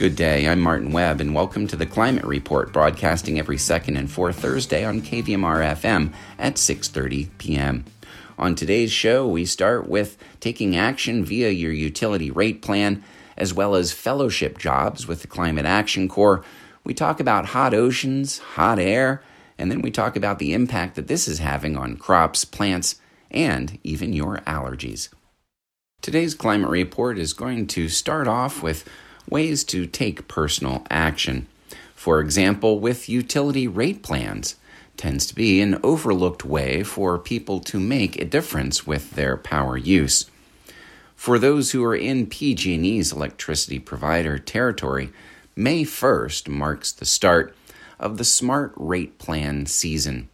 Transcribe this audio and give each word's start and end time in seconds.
Good 0.00 0.16
day. 0.16 0.48
I'm 0.48 0.62
Martin 0.62 0.92
Webb, 0.92 1.20
and 1.20 1.34
welcome 1.34 1.66
to 1.66 1.76
the 1.76 1.84
Climate 1.84 2.24
Report, 2.24 2.72
broadcasting 2.72 3.38
every 3.38 3.58
second 3.58 3.98
and 3.98 4.10
fourth 4.10 4.38
Thursday 4.38 4.82
on 4.82 5.02
KVMR 5.02 5.62
FM 5.76 6.14
at 6.38 6.54
6:30 6.54 7.28
p.m. 7.36 7.84
On 8.38 8.54
today's 8.54 8.90
show, 8.90 9.28
we 9.28 9.44
start 9.44 9.90
with 9.90 10.16
taking 10.40 10.74
action 10.74 11.22
via 11.22 11.50
your 11.50 11.72
utility 11.72 12.30
rate 12.30 12.62
plan, 12.62 13.04
as 13.36 13.52
well 13.52 13.74
as 13.74 13.92
fellowship 13.92 14.56
jobs 14.56 15.06
with 15.06 15.20
the 15.20 15.28
Climate 15.28 15.66
Action 15.66 16.08
Corps. 16.08 16.42
We 16.82 16.94
talk 16.94 17.20
about 17.20 17.48
hot 17.48 17.74
oceans, 17.74 18.38
hot 18.38 18.78
air, 18.78 19.22
and 19.58 19.70
then 19.70 19.82
we 19.82 19.90
talk 19.90 20.16
about 20.16 20.38
the 20.38 20.54
impact 20.54 20.94
that 20.94 21.08
this 21.08 21.28
is 21.28 21.40
having 21.40 21.76
on 21.76 21.98
crops, 21.98 22.46
plants, 22.46 22.98
and 23.30 23.78
even 23.84 24.14
your 24.14 24.38
allergies. 24.46 25.10
Today's 26.00 26.34
climate 26.34 26.70
report 26.70 27.18
is 27.18 27.34
going 27.34 27.66
to 27.66 27.90
start 27.90 28.26
off 28.26 28.62
with 28.62 28.88
ways 29.30 29.64
to 29.64 29.86
take 29.86 30.28
personal 30.28 30.86
action. 30.90 31.46
For 31.94 32.20
example, 32.20 32.80
with 32.80 33.08
utility 33.08 33.68
rate 33.68 34.02
plans 34.02 34.56
tends 34.96 35.26
to 35.26 35.34
be 35.34 35.60
an 35.60 35.78
overlooked 35.82 36.44
way 36.44 36.82
for 36.82 37.18
people 37.18 37.60
to 37.60 37.80
make 37.80 38.20
a 38.20 38.24
difference 38.24 38.86
with 38.86 39.12
their 39.12 39.36
power 39.36 39.76
use. 39.76 40.30
For 41.16 41.38
those 41.38 41.72
who 41.72 41.84
are 41.84 41.94
in 41.94 42.26
PG&E's 42.26 43.12
electricity 43.12 43.78
provider 43.78 44.38
territory, 44.38 45.10
May 45.54 45.84
1st 45.84 46.48
marks 46.48 46.92
the 46.92 47.04
start 47.04 47.54
of 47.98 48.16
the 48.16 48.24
Smart 48.24 48.72
Rate 48.76 49.18
Plan 49.18 49.66
season. 49.66 50.28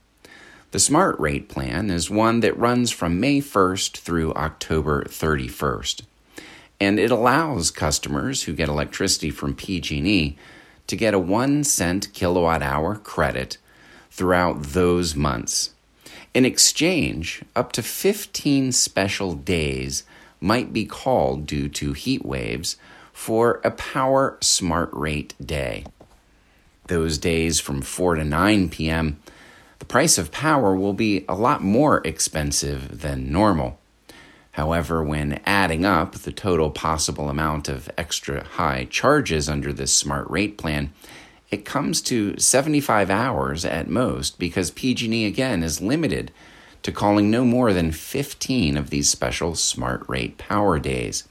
The 0.70 0.78
Smart 0.78 1.18
Rate 1.18 1.48
Plan 1.48 1.90
is 1.90 2.10
one 2.10 2.40
that 2.40 2.58
runs 2.58 2.90
from 2.90 3.18
May 3.18 3.40
1st 3.40 3.98
through 3.98 4.34
October 4.34 5.04
31st 5.04 6.02
and 6.80 6.98
it 6.98 7.10
allows 7.10 7.70
customers 7.70 8.44
who 8.44 8.52
get 8.52 8.68
electricity 8.68 9.30
from 9.30 9.54
PG&E 9.54 10.36
to 10.86 10.96
get 10.96 11.14
a 11.14 11.18
1 11.18 11.64
cent 11.64 12.12
kilowatt 12.12 12.62
hour 12.62 12.96
credit 12.96 13.58
throughout 14.10 14.62
those 14.62 15.16
months. 15.16 15.70
In 16.34 16.44
exchange, 16.44 17.42
up 17.54 17.72
to 17.72 17.82
15 17.82 18.72
special 18.72 19.34
days 19.34 20.04
might 20.40 20.72
be 20.72 20.84
called 20.84 21.46
due 21.46 21.68
to 21.70 21.92
heat 21.92 22.24
waves 22.24 22.76
for 23.12 23.60
a 23.64 23.70
power 23.70 24.36
smart 24.42 24.90
rate 24.92 25.34
day. 25.44 25.84
Those 26.88 27.18
days 27.18 27.58
from 27.58 27.80
4 27.80 28.16
to 28.16 28.24
9 28.24 28.68
p.m., 28.68 29.18
the 29.78 29.86
price 29.86 30.18
of 30.18 30.30
power 30.30 30.76
will 30.76 30.92
be 30.92 31.24
a 31.28 31.34
lot 31.34 31.62
more 31.62 32.06
expensive 32.06 33.00
than 33.00 33.32
normal. 33.32 33.78
However, 34.56 35.04
when 35.04 35.38
adding 35.44 35.84
up 35.84 36.14
the 36.14 36.32
total 36.32 36.70
possible 36.70 37.28
amount 37.28 37.68
of 37.68 37.90
extra 37.98 38.42
high 38.42 38.86
charges 38.88 39.50
under 39.50 39.70
this 39.70 39.92
smart 39.92 40.26
rate 40.30 40.56
plan, 40.56 40.94
it 41.50 41.66
comes 41.66 42.00
to 42.02 42.38
75 42.38 43.10
hours 43.10 43.66
at 43.66 43.90
most 43.90 44.38
because 44.38 44.70
PG&E 44.70 45.26
again 45.26 45.62
is 45.62 45.82
limited 45.82 46.32
to 46.84 46.90
calling 46.90 47.30
no 47.30 47.44
more 47.44 47.74
than 47.74 47.92
15 47.92 48.78
of 48.78 48.88
these 48.88 49.10
special 49.10 49.54
smart 49.54 50.02
rate 50.08 50.38
power 50.38 50.78
days. 50.78 51.28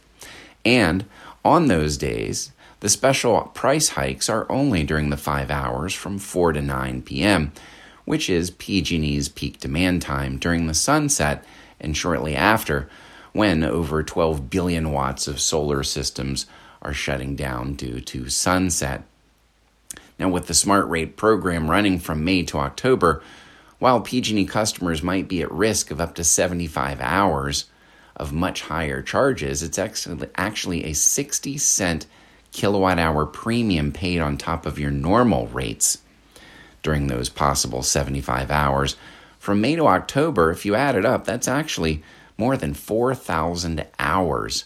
And 0.64 1.06
on 1.44 1.66
those 1.66 1.98
days, 1.98 2.52
the 2.82 2.90
special 2.90 3.42
price 3.56 3.90
hikes 3.90 4.30
are 4.30 4.46
only 4.52 4.84
during 4.84 5.10
the 5.10 5.18
5 5.18 5.50
hours 5.50 5.96
from 5.96 6.20
4 6.20 6.54
to 6.54 6.62
9 6.62 7.02
p.m., 7.02 7.54
which 8.06 8.30
is 8.30 8.52
PG&E's 8.52 9.30
peak 9.30 9.60
demand 9.60 10.04
time 10.04 10.38
during 10.38 10.68
the 10.68 10.76
sunset 10.76 11.44
and 11.80 11.98
shortly 11.98 12.36
after 12.36 12.88
when 13.36 13.66
over 13.66 14.02
12 14.02 14.50
billion 14.50 14.94
watts 14.94 15.28
of 15.28 15.42
solar 15.42 15.84
systems 15.84 16.46
are 16.82 16.94
shutting 16.94 17.36
down 17.36 17.74
due 17.74 18.00
to 18.00 18.30
sunset. 18.30 19.04
Now, 20.18 20.30
with 20.30 20.48
the 20.48 20.54
Smart 20.54 20.88
Rate 20.88 21.18
program 21.18 21.70
running 21.70 22.00
from 22.00 22.24
May 22.24 22.44
to 22.44 22.60
October, 22.60 23.22
while 23.78 24.00
PG&E 24.00 24.46
customers 24.46 25.04
might 25.04 25.28
be 25.28 25.42
at 25.42 25.52
risk 25.52 25.92
of 25.92 26.00
up 26.00 26.16
to 26.16 26.24
75 26.24 27.02
hours 27.02 27.66
of 28.16 28.32
much 28.32 28.62
higher 28.62 29.02
charges, 29.02 29.62
it's 29.62 29.78
actually 29.78 30.86
a 30.86 30.94
60 30.94 31.58
cent 31.58 32.06
kilowatt 32.54 33.00
hour 33.00 33.26
premium 33.26 33.92
paid 33.92 34.22
on 34.22 34.38
top 34.38 34.66
of 34.66 34.80
your 34.80 34.92
normal 34.92 35.48
rates 35.48 35.98
during 36.84 37.08
those 37.08 37.28
possible 37.28 37.84
75 37.84 38.50
hours. 38.50 38.96
From 39.40 39.60
May 39.60 39.76
to 39.76 39.88
October, 39.88 40.52
if 40.52 40.66
you 40.66 40.74
add 40.74 40.96
it 40.96 41.04
up, 41.04 41.26
that's 41.26 41.50
actually 41.50 42.02
more 42.38 42.58
than 42.58 42.74
4,000 42.74 43.86
hours 44.00 44.66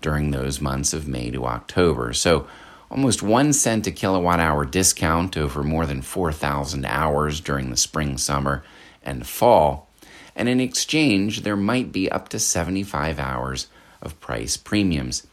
during 0.00 0.30
those 0.30 0.60
months 0.60 0.92
of 0.92 1.08
May 1.08 1.30
to 1.30 1.46
October. 1.46 2.12
So, 2.12 2.46
almost 2.90 3.22
one 3.22 3.52
cent 3.52 3.86
a 3.86 3.90
kilowatt 3.90 4.40
hour 4.40 4.64
discount 4.64 5.36
over 5.36 5.62
more 5.62 5.86
than 5.86 6.02
4,000 6.02 6.84
hours 6.84 7.40
during 7.40 7.70
the 7.70 7.76
spring, 7.76 8.18
summer, 8.18 8.64
and 9.02 9.26
fall. 9.26 9.88
And 10.34 10.48
in 10.48 10.60
exchange, 10.60 11.42
there 11.42 11.56
might 11.56 11.92
be 11.92 12.10
up 12.10 12.28
to 12.30 12.38
75 12.38 13.18
hours 13.18 13.66
of 14.00 14.18
price 14.20 14.56
premiums. 14.56 15.26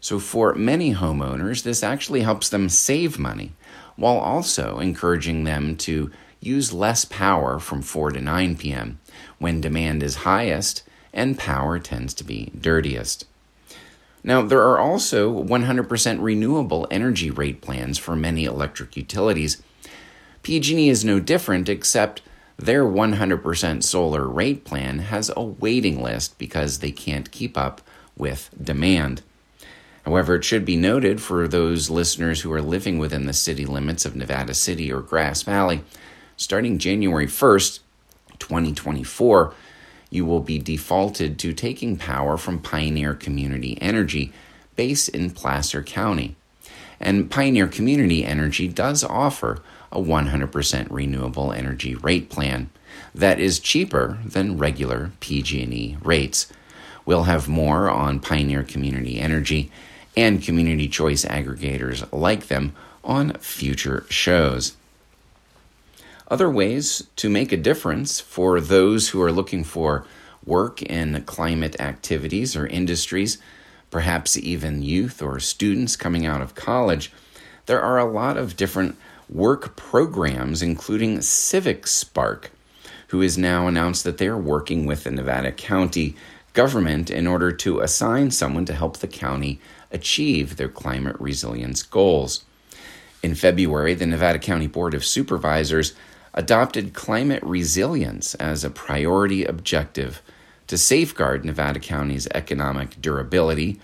So, 0.00 0.18
for 0.18 0.54
many 0.54 0.94
homeowners, 0.94 1.62
this 1.62 1.82
actually 1.82 2.22
helps 2.22 2.48
them 2.48 2.68
save 2.68 3.18
money 3.18 3.52
while 3.96 4.18
also 4.18 4.78
encouraging 4.78 5.44
them 5.44 5.76
to 5.76 6.10
use 6.40 6.72
less 6.72 7.04
power 7.04 7.58
from 7.58 7.82
4 7.82 8.12
to 8.12 8.20
9 8.20 8.56
p.m. 8.56 9.00
when 9.38 9.60
demand 9.60 10.02
is 10.02 10.16
highest 10.16 10.82
and 11.16 11.36
power 11.36 11.80
tends 11.80 12.14
to 12.14 12.22
be 12.22 12.52
dirtiest. 12.60 13.26
Now, 14.22 14.42
there 14.42 14.62
are 14.62 14.78
also 14.78 15.42
100% 15.42 16.18
renewable 16.20 16.86
energy 16.90 17.30
rate 17.30 17.62
plans 17.62 17.96
for 17.96 18.14
many 18.14 18.44
electric 18.44 18.96
utilities. 18.96 19.62
PG&E 20.42 20.88
is 20.88 21.04
no 21.04 21.18
different 21.18 21.68
except 21.68 22.22
their 22.58 22.84
100% 22.84 23.82
solar 23.82 24.28
rate 24.28 24.64
plan 24.64 24.98
has 24.98 25.30
a 25.36 25.42
waiting 25.42 26.02
list 26.02 26.38
because 26.38 26.78
they 26.78 26.92
can't 26.92 27.30
keep 27.30 27.56
up 27.56 27.80
with 28.16 28.50
demand. 28.60 29.22
However, 30.04 30.36
it 30.36 30.44
should 30.44 30.64
be 30.64 30.76
noted 30.76 31.20
for 31.20 31.48
those 31.48 31.90
listeners 31.90 32.42
who 32.42 32.52
are 32.52 32.62
living 32.62 32.98
within 32.98 33.26
the 33.26 33.32
city 33.32 33.66
limits 33.66 34.04
of 34.04 34.16
Nevada 34.16 34.54
City 34.54 34.92
or 34.92 35.00
Grass 35.00 35.42
Valley, 35.42 35.82
starting 36.36 36.78
January 36.78 37.26
1st, 37.26 37.80
2024, 38.38 39.54
you 40.10 40.24
will 40.24 40.40
be 40.40 40.58
defaulted 40.58 41.38
to 41.38 41.52
taking 41.52 41.96
power 41.96 42.36
from 42.36 42.58
Pioneer 42.58 43.14
Community 43.14 43.78
Energy, 43.80 44.32
based 44.76 45.08
in 45.08 45.30
Placer 45.30 45.82
County. 45.82 46.36
And 47.00 47.30
Pioneer 47.30 47.66
Community 47.66 48.24
Energy 48.24 48.68
does 48.68 49.04
offer 49.04 49.62
a 49.92 50.00
100% 50.00 50.86
renewable 50.90 51.52
energy 51.52 51.94
rate 51.94 52.30
plan 52.30 52.70
that 53.14 53.38
is 53.38 53.60
cheaper 53.60 54.18
than 54.24 54.58
regular 54.58 55.12
PG&E 55.20 55.96
rates. 56.02 56.52
We'll 57.04 57.24
have 57.24 57.48
more 57.48 57.90
on 57.90 58.20
Pioneer 58.20 58.62
Community 58.62 59.18
Energy 59.18 59.70
and 60.16 60.42
community 60.42 60.88
choice 60.88 61.24
aggregators 61.24 62.06
like 62.12 62.48
them 62.48 62.74
on 63.04 63.32
future 63.34 64.04
shows. 64.08 64.75
Other 66.28 66.50
ways 66.50 67.04
to 67.16 67.30
make 67.30 67.52
a 67.52 67.56
difference 67.56 68.20
for 68.20 68.60
those 68.60 69.10
who 69.10 69.22
are 69.22 69.30
looking 69.30 69.62
for 69.62 70.04
work 70.44 70.82
in 70.82 71.22
climate 71.22 71.80
activities 71.80 72.56
or 72.56 72.66
industries, 72.66 73.38
perhaps 73.90 74.36
even 74.36 74.82
youth 74.82 75.22
or 75.22 75.38
students 75.38 75.94
coming 75.94 76.26
out 76.26 76.42
of 76.42 76.56
college, 76.56 77.12
there 77.66 77.80
are 77.80 77.98
a 77.98 78.10
lot 78.10 78.36
of 78.36 78.56
different 78.56 78.96
work 79.28 79.76
programs, 79.76 80.62
including 80.62 81.22
Civic 81.22 81.86
Spark, 81.86 82.50
who 83.08 83.20
has 83.20 83.38
now 83.38 83.68
announced 83.68 84.02
that 84.02 84.18
they 84.18 84.26
are 84.26 84.36
working 84.36 84.84
with 84.84 85.04
the 85.04 85.12
Nevada 85.12 85.52
County 85.52 86.16
government 86.54 87.08
in 87.08 87.28
order 87.28 87.52
to 87.52 87.80
assign 87.80 88.32
someone 88.32 88.64
to 88.64 88.74
help 88.74 88.96
the 88.96 89.06
county 89.06 89.60
achieve 89.92 90.56
their 90.56 90.68
climate 90.68 91.16
resilience 91.20 91.84
goals. 91.84 92.44
In 93.22 93.34
February, 93.34 93.94
the 93.94 94.06
Nevada 94.06 94.38
County 94.38 94.66
Board 94.66 94.94
of 94.94 95.04
Supervisors 95.04 95.94
adopted 96.36 96.92
climate 96.92 97.42
resilience 97.42 98.34
as 98.34 98.62
a 98.62 98.70
priority 98.70 99.44
objective 99.44 100.22
to 100.66 100.76
safeguard 100.76 101.44
Nevada 101.44 101.80
County's 101.80 102.28
economic 102.34 103.00
durability, 103.00 103.80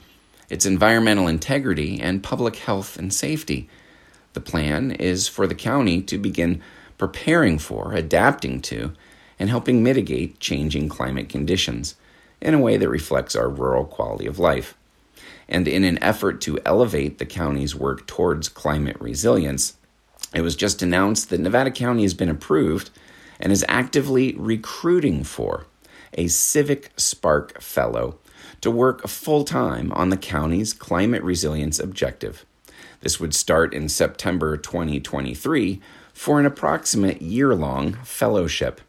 its 0.51 0.67
environmental 0.67 1.29
integrity, 1.29 2.01
and 2.01 2.23
public 2.23 2.57
health 2.57 2.99
and 2.99 3.13
safety. 3.13 3.71
The 4.35 4.41
plan 4.41 4.91
is 4.91 5.29
for 5.29 5.47
the 5.47 5.55
county 5.55 6.03
to 6.03 6.19
begin 6.19 6.61
preparing 6.99 7.59
for, 7.59 7.95
adapting 7.95 8.61
to, 8.63 8.93
and 9.39 9.49
helping 9.49 9.83
mitigate 9.83 10.39
changing 10.39 10.89
climate 10.89 11.29
conditions 11.29 11.95
in 12.41 12.55
a 12.55 12.61
way 12.61 12.77
that 12.77 12.89
reflects 12.89 13.35
our 13.35 13.49
rural 13.49 13.85
quality 13.85 14.27
of 14.27 14.39
life. 14.39 14.77
And 15.49 15.67
in 15.67 15.85
an 15.85 16.03
effort 16.03 16.41
to 16.43 16.59
elevate 16.67 17.19
the 17.19 17.27
county's 17.27 17.75
work 17.75 18.07
towards 18.07 18.49
climate 18.49 18.97
resilience, 19.01 19.77
it 20.35 20.41
was 20.41 20.57
just 20.57 20.83
announced 20.83 21.31
that 21.31 21.41
Nevada 21.41 21.71
County 21.71 22.03
has 22.03 22.15
been 22.15 22.29
approved 22.29 22.91
and 23.39 23.53
is 23.53 23.65
actively 23.69 24.35
recruiting 24.35 25.25
for 25.25 25.67
a 26.15 26.29
Civic 26.29 26.93
Spark 26.97 27.61
Fellow 27.61 28.19
to 28.61 28.71
work 28.71 29.07
full 29.09 29.45
time 29.45 29.93
on 29.93 30.09
the 30.09 30.17
county's 30.17 30.73
climate 30.73 31.23
resilience 31.23 31.79
objective. 31.79 32.47
This 33.01 33.19
would 33.19 33.35
start 33.35 33.75
in 33.75 33.89
September 33.89 34.57
2023 34.57 35.81
for 36.15 36.39
an 36.39 36.47
approximate 36.47 37.21
year 37.21 37.55
long 37.55 37.95
fellowship. 38.05 38.81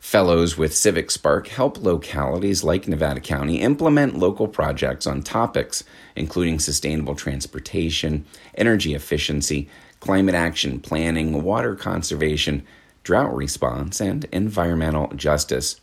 Fellows 0.00 0.56
with 0.56 0.74
Civic 0.74 1.10
Spark 1.10 1.48
help 1.48 1.76
localities 1.82 2.64
like 2.64 2.88
Nevada 2.88 3.20
County 3.20 3.60
implement 3.60 4.16
local 4.16 4.48
projects 4.48 5.06
on 5.06 5.22
topics 5.22 5.84
including 6.16 6.58
sustainable 6.58 7.14
transportation, 7.14 8.24
energy 8.54 8.94
efficiency, 8.94 9.68
climate 10.08 10.34
action 10.34 10.80
planning, 10.80 11.42
water 11.42 11.74
conservation, 11.74 12.64
drought 13.02 13.36
response, 13.36 14.00
and 14.00 14.24
environmental 14.32 15.08
justice. 15.08 15.78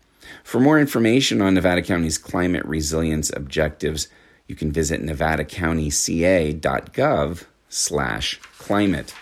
For 0.44 0.60
more 0.60 0.78
information 0.78 1.40
on 1.40 1.54
Nevada 1.54 1.80
County's 1.82 2.18
climate 2.18 2.64
resilience 2.64 3.32
objectives, 3.34 4.08
you 4.46 4.54
can 4.54 4.70
visit 4.72 5.02
nevadacountyca.gov 5.02 7.44
slash 7.68 8.40
climate. 8.58 9.14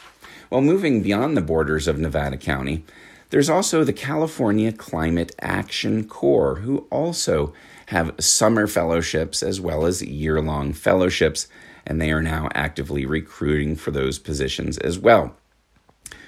Well, 0.51 0.63
moving 0.63 1.03
beyond 1.03 1.37
the 1.37 1.43
borders 1.43 1.87
of 1.87 1.99
Nevada 1.99 2.37
County, 2.37 2.85
there's 3.31 3.51
also 3.51 3.85
the 3.85 3.93
California 3.93 4.73
Climate 4.73 5.35
Action 5.41 6.05
Corps, 6.05 6.57
who 6.57 6.87
also 6.91 7.53
have 7.89 8.15
summer 8.21 8.67
fellowships 8.67 9.43
as 9.43 9.63
well 9.63 9.87
as 9.87 10.03
year 10.03 10.43
long 10.43 10.75
fellowships, 10.75 11.49
and 11.87 11.99
they 11.99 12.13
are 12.13 12.21
now 12.21 12.51
actively 12.55 13.07
recruiting 13.07 13.75
for 13.75 13.91
those 13.91 14.19
positions 14.19 14.77
as 14.77 14.99
well. 14.99 15.35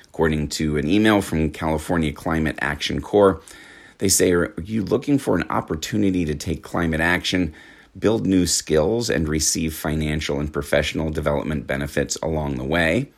According 0.07 0.49
to 0.49 0.79
an 0.79 0.89
email 0.89 1.21
from 1.21 1.51
California 1.51 2.15
Climate 2.15 2.59
Action 2.63 3.03
Corps, 3.03 3.43
they 3.99 4.09
say, 4.09 4.33
Are 4.33 4.55
you 4.65 4.83
looking 4.83 5.19
for 5.19 5.37
an 5.37 5.45
opportunity 5.51 6.25
to 6.25 6.35
take 6.35 6.63
climate 6.63 7.03
action, 7.03 7.53
build 7.99 8.27
new 8.27 8.47
skills, 8.47 9.11
and 9.11 9.29
receive 9.29 9.75
financial 9.75 10.41
and 10.41 10.51
professional 10.51 11.11
development 11.11 11.67
benefits 11.67 12.17
along 12.23 12.57
the 12.57 12.65
way? 12.65 13.13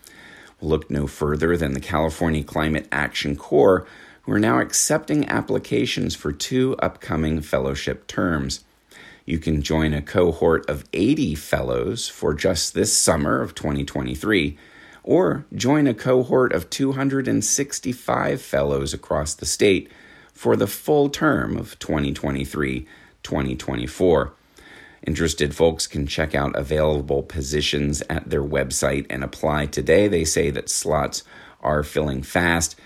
Look 0.61 0.91
no 0.91 1.07
further 1.07 1.57
than 1.57 1.75
the 1.75 1.81
California 1.81 2.43
Climate 2.43 2.89
Action 2.91 3.37
Corps, 3.37 3.87
who 4.23 4.33
are 4.33 4.39
now 4.39 4.61
accepting 4.61 5.29
applications 5.29 6.15
for 6.15 6.33
two 6.33 6.77
upcoming 6.77 7.41
fellowship 7.41 8.07
terms. 8.07 8.65
You 9.25 9.39
can 9.39 9.63
join 9.63 9.95
a 9.95 10.03
cohort 10.03 10.69
of 10.69 10.85
80 10.93 11.35
fellows 11.35 12.09
for 12.09 12.35
just 12.35 12.75
this 12.75 12.97
summer 12.97 13.41
of 13.41 13.55
2023, 13.55 14.57
or 15.05 15.45
join 15.55 15.87
a 15.87 15.95
cohort 15.95 16.53
of 16.53 16.71
265 16.71 18.43
fellows 18.43 18.95
across 18.95 19.35
the 19.35 19.47
state 19.47 19.91
for 20.33 20.57
the 20.57 20.67
full 20.67 21.09
term 21.09 21.57
of 21.57 21.79
2023 21.79 22.87
2024. 23.23 24.33
Interested 25.07 25.55
folks 25.55 25.87
can 25.87 26.07
check 26.07 26.35
out 26.35 26.57
available 26.57 27.23
positions 27.23 28.03
at 28.09 28.31
their 28.31 28.43
website 28.43 29.07
and 29.11 29.25
apply 29.25 29.67
today. 29.67 30.07
They 30.07 30.25
say 30.25 30.51
that 30.51 30.69
slots 30.69 31.25
are 31.61 31.83
filling 31.83 32.23
fast, 32.23 32.79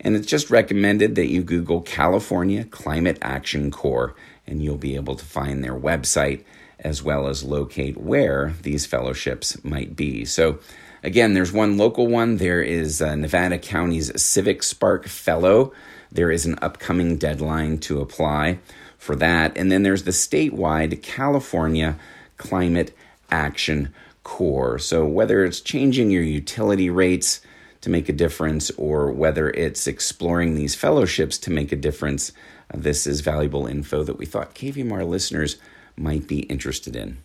and 0.00 0.14
it's 0.14 0.26
just 0.26 0.50
recommended 0.50 1.14
that 1.14 1.28
you 1.28 1.42
Google 1.42 1.80
California 1.80 2.64
Climate 2.64 3.18
Action 3.22 3.70
Corps, 3.70 4.14
and 4.46 4.62
you'll 4.62 4.76
be 4.76 4.94
able 4.94 5.16
to 5.16 5.24
find 5.24 5.62
their 5.62 5.78
website 5.78 6.44
as 6.78 7.02
well 7.02 7.26
as 7.26 7.42
locate 7.42 7.96
where 7.96 8.54
these 8.62 8.86
fellowships 8.86 9.62
might 9.64 9.96
be. 9.96 10.24
So, 10.24 10.60
again, 11.02 11.34
there's 11.34 11.52
one 11.52 11.76
local 11.76 12.06
one. 12.06 12.36
There 12.36 12.62
is 12.62 13.02
uh, 13.02 13.16
Nevada 13.16 13.58
County's 13.58 14.20
Civic 14.20 14.62
Spark 14.62 15.08
Fellow. 15.08 15.72
There 16.12 16.30
is 16.30 16.46
an 16.46 16.58
upcoming 16.62 17.16
deadline 17.16 17.78
to 17.78 18.00
apply 18.00 18.60
for 18.96 19.16
that. 19.16 19.56
And 19.56 19.70
then 19.70 19.82
there's 19.82 20.04
the 20.04 20.12
statewide 20.12 21.02
California 21.02 21.98
Climate 22.36 22.96
Action 23.30 23.92
Corps. 24.22 24.78
So 24.78 25.04
whether 25.04 25.44
it's 25.44 25.60
changing 25.60 26.10
your 26.10 26.22
utility 26.22 26.90
rates 26.90 27.40
to 27.80 27.90
make 27.90 28.08
a 28.08 28.12
difference 28.12 28.70
or 28.72 29.10
whether 29.10 29.50
it's 29.50 29.86
exploring 29.86 30.54
these 30.54 30.74
fellowships 30.74 31.38
to 31.38 31.50
make 31.50 31.72
a 31.72 31.76
difference, 31.76 32.32
uh, 32.72 32.78
this 32.78 33.06
is 33.06 33.20
valuable 33.20 33.66
info 33.66 34.02
that 34.02 34.18
we 34.18 34.26
thought 34.26 34.54
KVMR 34.54 35.06
listeners 35.06 35.56
might 35.96 36.26
be 36.26 36.40
interested 36.40 36.96
in. 36.96 37.18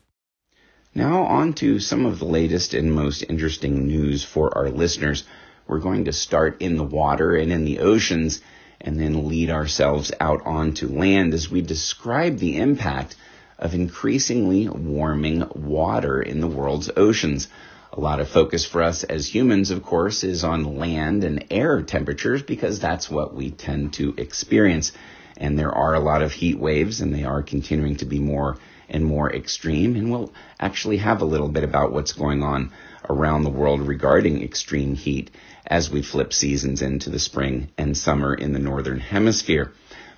Now, 0.95 1.23
on 1.23 1.53
to 1.53 1.79
some 1.79 2.05
of 2.05 2.19
the 2.19 2.25
latest 2.25 2.73
and 2.73 2.93
most 2.93 3.23
interesting 3.27 3.87
news 3.87 4.23
for 4.23 4.55
our 4.55 4.69
listeners. 4.69 5.23
We're 5.65 5.79
going 5.79 6.05
to 6.05 6.13
start 6.13 6.61
in 6.61 6.77
the 6.77 6.83
water 6.83 7.35
and 7.35 7.51
in 7.51 7.65
the 7.65 7.79
oceans 7.79 8.41
and 8.79 8.99
then 8.99 9.27
lead 9.27 9.49
ourselves 9.49 10.11
out 10.19 10.45
onto 10.45 10.87
land 10.87 11.33
as 11.33 11.49
we 11.49 11.61
describe 11.61 12.37
the 12.37 12.57
impact 12.57 13.15
of 13.57 13.73
increasingly 13.73 14.67
warming 14.67 15.47
water 15.55 16.21
in 16.21 16.41
the 16.41 16.47
world's 16.47 16.91
oceans. 16.95 17.47
A 17.95 18.01
lot 18.01 18.19
of 18.19 18.27
focus 18.27 18.65
for 18.65 18.81
us 18.81 19.03
as 19.03 19.27
humans, 19.27 19.69
of 19.69 19.83
course, 19.83 20.23
is 20.23 20.43
on 20.43 20.79
land 20.79 21.23
and 21.23 21.45
air 21.51 21.83
temperatures 21.83 22.41
because 22.41 22.79
that's 22.79 23.07
what 23.07 23.35
we 23.35 23.51
tend 23.51 23.93
to 23.93 24.15
experience. 24.17 24.93
And 25.37 25.59
there 25.59 25.71
are 25.71 25.93
a 25.93 25.99
lot 25.99 26.23
of 26.23 26.31
heat 26.31 26.57
waves 26.57 27.01
and 27.01 27.13
they 27.13 27.23
are 27.23 27.43
continuing 27.43 27.97
to 27.97 28.05
be 28.05 28.17
more 28.17 28.57
and 28.89 29.05
more 29.05 29.31
extreme. 29.31 29.95
And 29.95 30.09
we'll 30.09 30.33
actually 30.59 30.97
have 30.97 31.21
a 31.21 31.25
little 31.25 31.49
bit 31.49 31.63
about 31.63 31.93
what's 31.93 32.13
going 32.13 32.41
on 32.41 32.71
around 33.07 33.43
the 33.43 33.51
world 33.51 33.81
regarding 33.81 34.41
extreme 34.41 34.95
heat 34.95 35.29
as 35.67 35.91
we 35.91 36.01
flip 36.01 36.33
seasons 36.33 36.81
into 36.81 37.11
the 37.11 37.19
spring 37.19 37.69
and 37.77 37.95
summer 37.95 38.33
in 38.33 38.53
the 38.53 38.59
northern 38.59 39.01
hemisphere. 39.01 39.71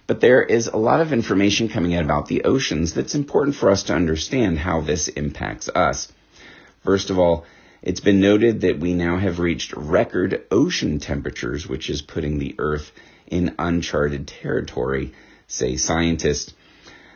But 0.07 0.21
there 0.21 0.43
is 0.43 0.67
a 0.67 0.77
lot 0.77 1.01
of 1.01 1.11
information 1.11 1.67
coming 1.67 1.93
out 1.93 2.05
about 2.05 2.27
the 2.27 2.45
oceans 2.45 2.93
that's 2.93 3.15
important 3.15 3.57
for 3.57 3.69
us 3.69 3.83
to 3.83 3.95
understand 3.95 4.59
how 4.59 4.79
this 4.79 5.09
impacts 5.09 5.67
us. 5.67 6.09
First 6.85 7.09
of 7.09 7.19
all, 7.19 7.45
it's 7.85 7.99
been 7.99 8.19
noted 8.19 8.61
that 8.61 8.79
we 8.79 8.95
now 8.95 9.17
have 9.17 9.37
reached 9.37 9.71
record 9.73 10.43
ocean 10.49 10.97
temperatures, 10.99 11.67
which 11.67 11.87
is 11.87 12.01
putting 12.01 12.39
the 12.39 12.55
Earth 12.57 12.91
in 13.27 13.53
uncharted 13.59 14.27
territory, 14.27 15.13
say 15.47 15.77
scientists. 15.77 16.51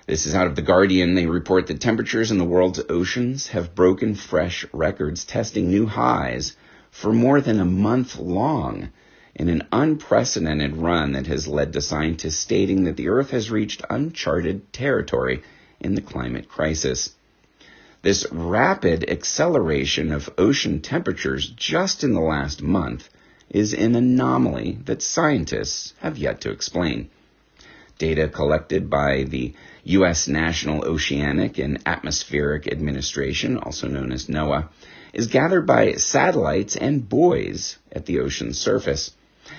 This 0.05 0.27
is 0.27 0.35
out 0.35 0.45
of 0.45 0.55
The 0.55 0.61
Guardian. 0.61 1.15
They 1.15 1.25
report 1.25 1.65
that 1.67 1.81
temperatures 1.81 2.29
in 2.29 2.37
the 2.37 2.45
world's 2.45 2.81
oceans 2.87 3.47
have 3.47 3.73
broken 3.73 4.13
fresh 4.13 4.63
records, 4.71 5.25
testing 5.25 5.71
new 5.71 5.87
highs 5.87 6.55
for 6.91 7.11
more 7.11 7.41
than 7.41 7.59
a 7.59 7.65
month 7.65 8.19
long 8.19 8.89
in 9.33 9.49
an 9.49 9.67
unprecedented 9.71 10.77
run 10.77 11.13
that 11.13 11.25
has 11.25 11.47
led 11.47 11.73
to 11.73 11.81
scientists 11.81 12.37
stating 12.37 12.83
that 12.83 12.95
the 12.95 13.09
Earth 13.09 13.31
has 13.31 13.49
reached 13.49 13.81
uncharted 13.89 14.71
territory 14.71 15.41
in 15.79 15.95
the 15.95 16.01
climate 16.01 16.47
crisis. 16.47 17.15
This 18.01 18.25
rapid 18.31 19.09
acceleration 19.09 20.13
of 20.13 20.29
ocean 20.37 20.79
temperatures 20.79 21.49
just 21.49 22.01
in 22.01 22.13
the 22.13 22.21
last 22.21 22.61
month 22.61 23.09
is 23.49 23.73
an 23.73 23.93
anomaly 23.93 24.79
that 24.85 25.01
scientists 25.01 25.93
have 25.99 26.17
yet 26.17 26.39
to 26.41 26.51
explain. 26.51 27.09
Data 27.97 28.29
collected 28.29 28.89
by 28.89 29.23
the 29.23 29.53
U.S. 29.83 30.29
National 30.29 30.85
Oceanic 30.85 31.57
and 31.57 31.81
Atmospheric 31.85 32.71
Administration, 32.71 33.57
also 33.57 33.89
known 33.89 34.13
as 34.13 34.27
NOAA, 34.27 34.69
is 35.11 35.27
gathered 35.27 35.67
by 35.67 35.93
satellites 35.93 36.77
and 36.77 37.09
buoys 37.09 37.77
at 37.91 38.05
the 38.05 38.21
ocean's 38.21 38.57
surface 38.57 39.11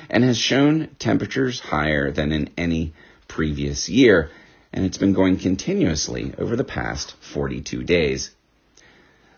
and 0.09 0.25
has 0.25 0.39
shown 0.39 0.89
temperatures 0.99 1.61
higher 1.61 2.11
than 2.11 2.33
in 2.33 2.49
any 2.57 2.95
previous 3.29 3.91
year, 3.91 4.31
and 4.73 4.85
it's 4.85 4.99
been 4.99 5.12
going 5.12 5.39
continuously 5.39 6.33
over 6.39 6.57
the 6.57 6.65
past 6.65 7.15
42 7.33 7.83
days. 7.85 8.31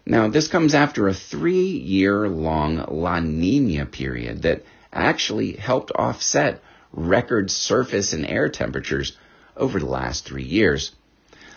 Now, 0.04 0.28
this 0.28 0.48
comes 0.48 0.74
after 0.74 1.08
a 1.08 1.14
three 1.14 1.78
year 1.78 2.28
long 2.28 2.84
La 2.88 3.20
Nina 3.20 3.86
period 3.86 4.42
that 4.42 4.64
actually 4.92 5.52
helped 5.52 5.92
offset 5.94 6.60
record 6.92 7.50
surface 7.50 8.12
and 8.12 8.26
air 8.26 8.48
temperatures 8.48 9.16
over 9.56 9.78
the 9.78 9.86
last 9.86 10.24
three 10.24 10.44
years. 10.44 10.92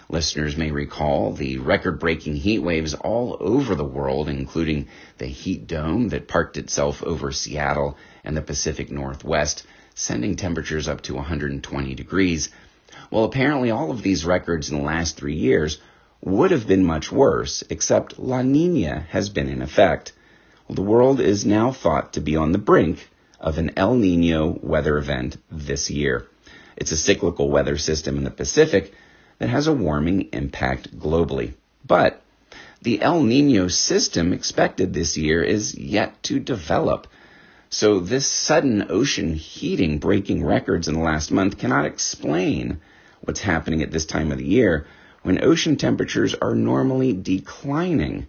Listeners 0.08 0.56
may 0.56 0.70
recall 0.70 1.34
the 1.34 1.58
record 1.58 2.00
breaking 2.00 2.36
heat 2.36 2.60
waves 2.60 2.94
all 2.94 3.38
over 3.40 3.74
the 3.74 3.84
world, 3.84 4.30
including 4.30 4.88
the 5.18 5.26
heat 5.26 5.66
dome 5.66 6.10
that 6.10 6.28
parked 6.28 6.58
itself 6.58 7.02
over 7.02 7.32
Seattle 7.32 7.98
and 8.24 8.38
the 8.38 8.42
Pacific 8.44 8.92
Northwest, 8.92 9.66
sending 9.96 10.36
temperatures 10.36 10.88
up 10.88 11.02
to 11.02 11.16
120 11.16 11.96
degrees. 11.96 12.50
Well, 13.12 13.24
apparently, 13.24 13.72
all 13.72 13.92
of 13.92 14.02
these 14.02 14.26
records 14.26 14.70
in 14.70 14.78
the 14.78 14.84
last 14.84 15.16
three 15.16 15.36
years 15.36 15.80
would 16.22 16.52
have 16.52 16.68
been 16.68 16.84
much 16.84 17.12
worse, 17.12 17.64
except 17.70 18.18
La 18.18 18.42
Nina 18.42 19.06
has 19.10 19.30
been 19.30 19.48
in 19.48 19.62
effect. 19.62 20.12
Well, 20.68 20.76
the 20.76 20.82
world 20.82 21.20
is 21.20 21.46
now 21.46 21.72
thought 21.72 22.14
to 22.14 22.20
be 22.20 22.36
on 22.36 22.52
the 22.52 22.58
brink 22.58 23.10
of 23.40 23.58
an 23.58 23.72
El 23.78 23.96
Nino 23.96 24.58
weather 24.62 24.98
event 24.98 25.38
this 25.52 25.92
year. 25.92 26.26
It's 26.76 26.92
a 26.92 26.98
cyclical 26.98 27.50
weather 27.50 27.78
system 27.78 28.18
in 28.18 28.24
the 28.24 28.32
Pacific 28.32 28.94
that 29.38 29.50
has 29.50 29.68
a 29.68 29.74
warming 29.74 30.30
impact 30.34 30.98
globally. 30.98 31.54
But 31.86 32.22
the 32.82 33.02
El 33.02 33.22
Nino 33.22 33.68
system 33.68 34.34
expected 34.34 34.94
this 34.94 35.16
year 35.16 35.44
is 35.44 35.78
yet 35.78 36.22
to 36.24 36.40
develop. 36.40 37.08
So 37.70 38.00
this 38.00 38.28
sudden 38.28 38.88
ocean 38.90 39.36
heating 39.36 40.00
breaking 40.00 40.44
records 40.44 40.88
in 40.88 40.96
the 40.96 41.02
last 41.02 41.32
month 41.32 41.58
cannot 41.58 41.86
explain 41.86 42.80
what's 43.28 43.42
happening 43.42 43.82
at 43.82 43.92
this 43.92 44.06
time 44.06 44.32
of 44.32 44.38
the 44.38 44.46
year 44.46 44.88
when 45.24 45.44
ocean 45.44 45.76
temperatures 45.76 46.36
are 46.36 46.56
normally 46.56 47.14
declining 47.14 48.28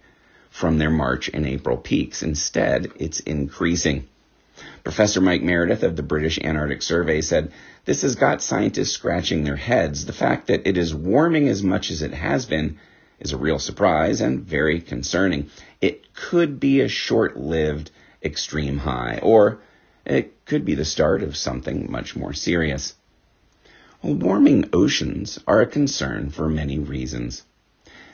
from 0.50 0.78
their 0.78 0.90
March 0.90 1.28
and 1.32 1.46
April 1.46 1.76
peaks. 1.76 2.22
Instead, 2.22 2.88
it's 2.96 3.20
increasing. 3.20 4.08
Professor 4.82 5.20
Mike 5.20 5.42
Meredith 5.42 5.82
of 5.82 5.96
the 5.96 6.02
British 6.02 6.38
Antarctic 6.38 6.80
Survey 6.80 7.20
said 7.20 7.52
this 7.84 8.02
has 8.02 8.14
got 8.14 8.40
scientists 8.40 8.92
scratching 8.92 9.44
their 9.44 9.56
heads. 9.56 10.06
The 10.06 10.14
fact 10.14 10.46
that 10.46 10.66
it 10.66 10.78
is 10.78 10.94
warming 10.94 11.48
as 11.48 11.62
much 11.62 11.90
as 11.90 12.00
it 12.00 12.14
has 12.14 12.46
been 12.46 12.78
is 13.20 13.32
a 13.32 13.36
real 13.36 13.58
surprise 13.58 14.20
and 14.20 14.40
very 14.40 14.80
concerning. 14.80 15.50
It 15.80 16.14
could 16.14 16.58
be 16.58 16.80
a 16.80 16.88
short 16.88 17.36
lived 17.36 17.90
extreme 18.22 18.78
high, 18.78 19.20
or 19.22 19.58
it 20.06 20.44
could 20.46 20.64
be 20.64 20.74
the 20.74 20.84
start 20.84 21.22
of 21.22 21.36
something 21.36 21.90
much 21.90 22.16
more 22.16 22.32
serious. 22.32 22.94
Warming 24.02 24.68
oceans 24.74 25.38
are 25.46 25.62
a 25.62 25.66
concern 25.66 26.28
for 26.28 26.50
many 26.50 26.78
reasons. 26.78 27.44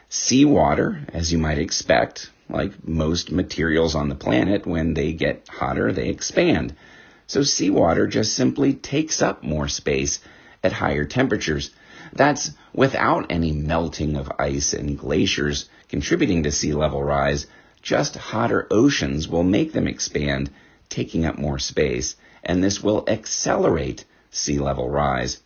Seawater, 0.09 1.05
as 1.13 1.33
you 1.33 1.39
might 1.39 1.59
expect, 1.59 2.31
like 2.49 2.87
most 2.87 3.33
materials 3.33 3.97
on 3.97 4.09
the 4.09 4.15
planet, 4.15 4.65
when 4.65 4.95
they 4.95 5.13
get 5.13 5.49
hotter, 5.49 5.93
they 5.93 6.09
expand. 6.09 6.77
So 7.27 7.43
seawater 7.43 8.07
just 8.07 8.35
simply 8.35 8.75
takes 8.75 9.21
up 9.21 9.43
more 9.43 9.67
space 9.67 10.21
at 10.63 10.73
higher 10.73 11.05
temperatures. 11.05 11.71
That's 12.13 12.53
without 12.73 13.27
any 13.31 13.51
melting 13.51 14.15
of 14.15 14.31
ice 14.39 14.75
and 14.75 14.97
glaciers 14.97 15.69
contributing 15.89 16.45
to 16.45 16.53
sea 16.53 16.75
level 16.75 17.03
rise. 17.03 17.49
Just 17.83 18.15
hotter 18.15 18.69
oceans 18.71 19.27
will 19.27 19.43
make 19.43 19.73
them 19.73 19.89
expand, 19.89 20.49
taking 20.89 21.25
up 21.25 21.39
more 21.39 21.59
space, 21.59 22.15
and 22.45 22.63
this 22.63 22.83
will 22.83 23.05
accelerate 23.09 24.05
sea 24.31 24.61
level 24.61 24.89
rise. 24.89 25.42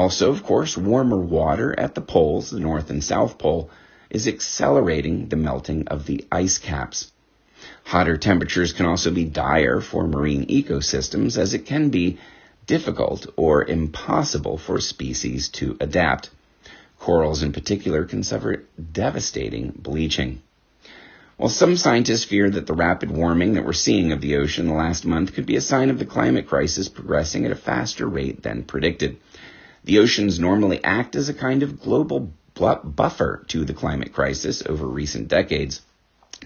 Also, 0.00 0.30
of 0.30 0.42
course, 0.42 0.78
warmer 0.78 1.18
water 1.18 1.78
at 1.78 1.94
the 1.94 2.00
poles, 2.00 2.48
the 2.48 2.58
North 2.58 2.88
and 2.88 3.04
South 3.04 3.36
Pole, 3.36 3.68
is 4.08 4.26
accelerating 4.26 5.28
the 5.28 5.36
melting 5.36 5.86
of 5.88 6.06
the 6.06 6.24
ice 6.32 6.56
caps. 6.56 7.12
Hotter 7.84 8.16
temperatures 8.16 8.72
can 8.72 8.86
also 8.86 9.10
be 9.10 9.26
dire 9.26 9.82
for 9.82 10.08
marine 10.08 10.46
ecosystems 10.46 11.36
as 11.36 11.52
it 11.52 11.66
can 11.66 11.90
be 11.90 12.18
difficult 12.66 13.26
or 13.36 13.62
impossible 13.62 14.56
for 14.56 14.80
species 14.80 15.50
to 15.50 15.76
adapt. 15.80 16.30
Corals 16.98 17.42
in 17.42 17.52
particular 17.52 18.06
can 18.06 18.22
suffer 18.22 18.64
devastating 18.92 19.70
bleaching. 19.76 20.40
While 21.36 21.50
some 21.50 21.76
scientists 21.76 22.24
fear 22.24 22.48
that 22.48 22.66
the 22.66 22.72
rapid 22.72 23.10
warming 23.10 23.52
that 23.52 23.66
we're 23.66 23.74
seeing 23.74 24.12
of 24.12 24.22
the 24.22 24.36
ocean 24.36 24.66
the 24.66 24.72
last 24.72 25.04
month 25.04 25.34
could 25.34 25.44
be 25.44 25.56
a 25.56 25.60
sign 25.60 25.90
of 25.90 25.98
the 25.98 26.06
climate 26.06 26.46
crisis 26.48 26.88
progressing 26.88 27.44
at 27.44 27.52
a 27.52 27.54
faster 27.54 28.06
rate 28.06 28.42
than 28.42 28.62
predicted. 28.62 29.18
The 29.84 29.98
oceans 29.98 30.38
normally 30.38 30.82
act 30.84 31.16
as 31.16 31.28
a 31.28 31.34
kind 31.34 31.62
of 31.62 31.80
global 31.80 32.32
buffer 32.54 33.44
to 33.48 33.64
the 33.64 33.74
climate 33.74 34.12
crisis 34.12 34.62
over 34.66 34.86
recent 34.86 35.28
decades 35.28 35.80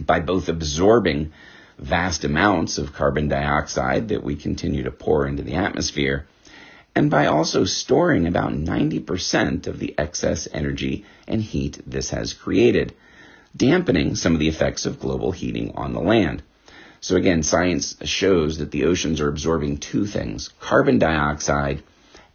by 0.01 0.21
both 0.21 0.49
absorbing 0.49 1.33
vast 1.79 2.25
amounts 2.25 2.79
of 2.79 2.93
carbon 2.93 3.29
dioxide 3.29 4.09
that 4.09 4.23
we 4.23 4.37
continue 4.37 4.85
to 4.85 4.91
pour 4.93 5.27
into 5.27 5.43
the 5.43 5.55
atmosphere 5.55 6.27
and 6.95 7.11
by 7.11 7.27
also 7.27 7.65
storing 7.65 8.27
about 8.27 8.53
90% 8.53 9.67
of 9.67 9.79
the 9.81 9.95
excess 9.99 10.47
energy 10.53 11.05
and 11.27 11.43
heat 11.43 11.81
this 11.87 12.11
has 12.11 12.33
created, 12.33 12.95
dampening 13.57 14.15
some 14.15 14.35
of 14.35 14.39
the 14.39 14.49
effects 14.49 14.87
of 14.87 15.01
global 15.01 15.33
heating 15.33 15.73
on 15.75 15.93
the 15.93 16.01
land. 16.01 16.43
So 17.01 17.17
again, 17.17 17.43
science 17.43 17.97
shows 18.05 18.59
that 18.59 18.71
the 18.71 18.85
oceans 18.85 19.21
are 19.21 19.29
absorbing 19.29 19.79
two 19.79 20.07
things, 20.07 20.51
carbon 20.61 20.99
dioxide 20.99 21.83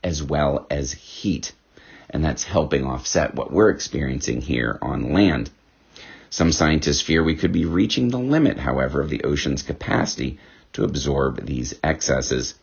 as 0.03 0.23
well 0.23 0.65
as 0.69 0.91
heat. 0.93 1.53
And 2.09 2.23
that's 2.23 2.43
helping 2.43 2.85
offset 2.85 3.35
what 3.35 3.51
we're 3.51 3.69
experiencing 3.69 4.41
here 4.41 4.79
on 4.81 5.13
land. 5.13 5.51
Some 6.29 6.51
scientists 6.51 7.01
fear 7.01 7.23
we 7.23 7.35
could 7.35 7.51
be 7.51 7.65
reaching 7.65 8.09
the 8.09 8.19
limit, 8.19 8.57
however, 8.59 9.01
of 9.01 9.09
the 9.09 9.23
ocean's 9.23 9.63
capacity 9.63 10.39
to 10.73 10.83
absorb 10.83 11.45
these 11.45 11.73
excesses. 11.83 12.55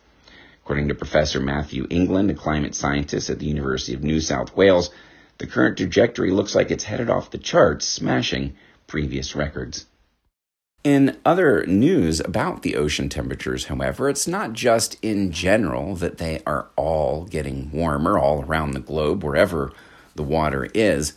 According 0.63 0.89
to 0.89 0.95
Professor 0.95 1.39
Matthew 1.39 1.87
England, 1.89 2.31
a 2.31 2.33
climate 2.33 2.75
scientist 2.75 3.29
at 3.29 3.39
the 3.39 3.45
University 3.45 3.93
of 3.93 4.03
New 4.03 4.19
South 4.19 4.55
Wales, 4.55 4.89
the 5.37 5.47
current 5.47 5.77
trajectory 5.77 6.31
looks 6.31 6.55
like 6.55 6.71
it's 6.71 6.83
headed 6.83 7.09
off 7.09 7.31
the 7.31 7.37
charts, 7.37 7.85
smashing 7.85 8.55
previous 8.87 9.35
records. 9.35 9.85
In 10.87 11.17
other 11.25 11.65
news 11.65 12.21
about 12.21 12.61
the 12.61 12.77
ocean 12.77 13.09
temperatures, 13.09 13.65
however, 13.65 14.07
it's 14.09 14.25
not 14.25 14.53
just 14.53 14.95
in 15.01 15.33
general 15.33 15.95
that 15.95 16.17
they 16.17 16.41
are 16.45 16.67
all 16.77 17.25
getting 17.25 17.69
warmer 17.73 18.17
all 18.17 18.45
around 18.45 18.71
the 18.71 18.79
globe, 18.79 19.21
wherever 19.21 19.73
the 20.15 20.23
water 20.23 20.69
is, 20.73 21.11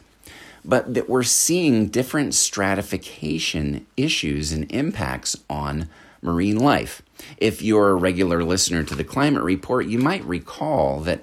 but 0.64 0.94
that 0.94 1.08
we're 1.08 1.22
seeing 1.22 1.86
different 1.86 2.34
stratification 2.34 3.86
issues 3.96 4.50
and 4.50 4.68
impacts 4.72 5.36
on 5.48 5.88
marine 6.20 6.58
life. 6.58 7.00
If 7.36 7.62
you're 7.62 7.90
a 7.90 7.94
regular 7.94 8.42
listener 8.42 8.82
to 8.82 8.96
the 8.96 9.04
climate 9.04 9.44
report, 9.44 9.86
you 9.86 10.00
might 10.00 10.24
recall 10.24 10.98
that 11.02 11.22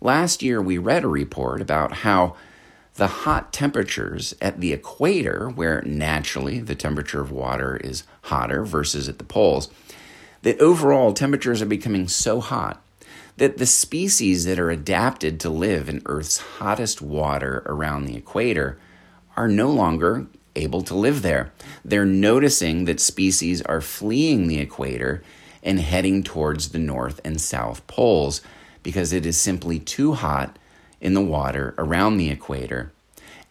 last 0.00 0.42
year 0.42 0.62
we 0.62 0.78
read 0.78 1.04
a 1.04 1.08
report 1.08 1.60
about 1.60 1.92
how 1.92 2.36
the 2.96 3.06
hot 3.06 3.52
temperatures 3.52 4.34
at 4.40 4.60
the 4.60 4.72
equator, 4.72 5.48
where 5.48 5.82
naturally 5.82 6.60
the 6.60 6.74
temperature 6.74 7.20
of 7.20 7.32
water 7.32 7.76
is 7.76 8.04
hotter 8.22 8.64
versus 8.64 9.08
at 9.08 9.18
the 9.18 9.24
poles, 9.24 9.70
that 10.42 10.60
overall 10.60 11.12
temperatures 11.12 11.62
are 11.62 11.66
becoming 11.66 12.08
so 12.08 12.40
hot 12.40 12.82
that 13.36 13.58
the 13.58 13.66
species 13.66 14.44
that 14.44 14.58
are 14.58 14.70
adapted 14.70 15.40
to 15.40 15.48
live 15.48 15.88
in 15.88 16.02
Earth's 16.06 16.38
hottest 16.38 17.00
water 17.00 17.62
around 17.66 18.04
the 18.04 18.16
equator 18.16 18.78
are 19.36 19.48
no 19.48 19.70
longer 19.70 20.26
able 20.54 20.82
to 20.82 20.94
live 20.94 21.22
there. 21.22 21.52
They're 21.84 22.04
noticing 22.04 22.84
that 22.84 23.00
species 23.00 23.62
are 23.62 23.80
fleeing 23.80 24.48
the 24.48 24.58
equator 24.58 25.22
and 25.62 25.80
heading 25.80 26.22
towards 26.22 26.68
the 26.68 26.78
north 26.78 27.20
and 27.24 27.40
south 27.40 27.86
poles 27.86 28.42
because 28.82 29.12
it 29.12 29.24
is 29.24 29.40
simply 29.40 29.78
too 29.78 30.12
hot 30.12 30.58
in 31.02 31.12
the 31.12 31.20
water 31.20 31.74
around 31.76 32.16
the 32.16 32.30
equator, 32.30 32.92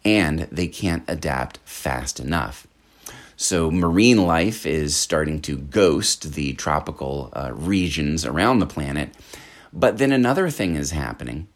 and 0.04 0.48
they 0.50 0.66
can't 0.66 1.04
adapt 1.06 1.58
fast 1.58 2.18
enough. 2.18 2.66
So, 3.36 3.70
marine 3.70 4.26
life 4.26 4.66
is 4.66 4.96
starting 4.96 5.40
to 5.42 5.56
ghost 5.56 6.32
the 6.32 6.54
tropical 6.54 7.30
uh, 7.32 7.52
regions 7.54 8.24
around 8.24 8.58
the 8.58 8.66
planet. 8.66 9.10
But 9.72 9.98
then 9.98 10.12
another 10.12 10.50
thing 10.50 10.76
is 10.76 10.90
happening. 10.90 11.48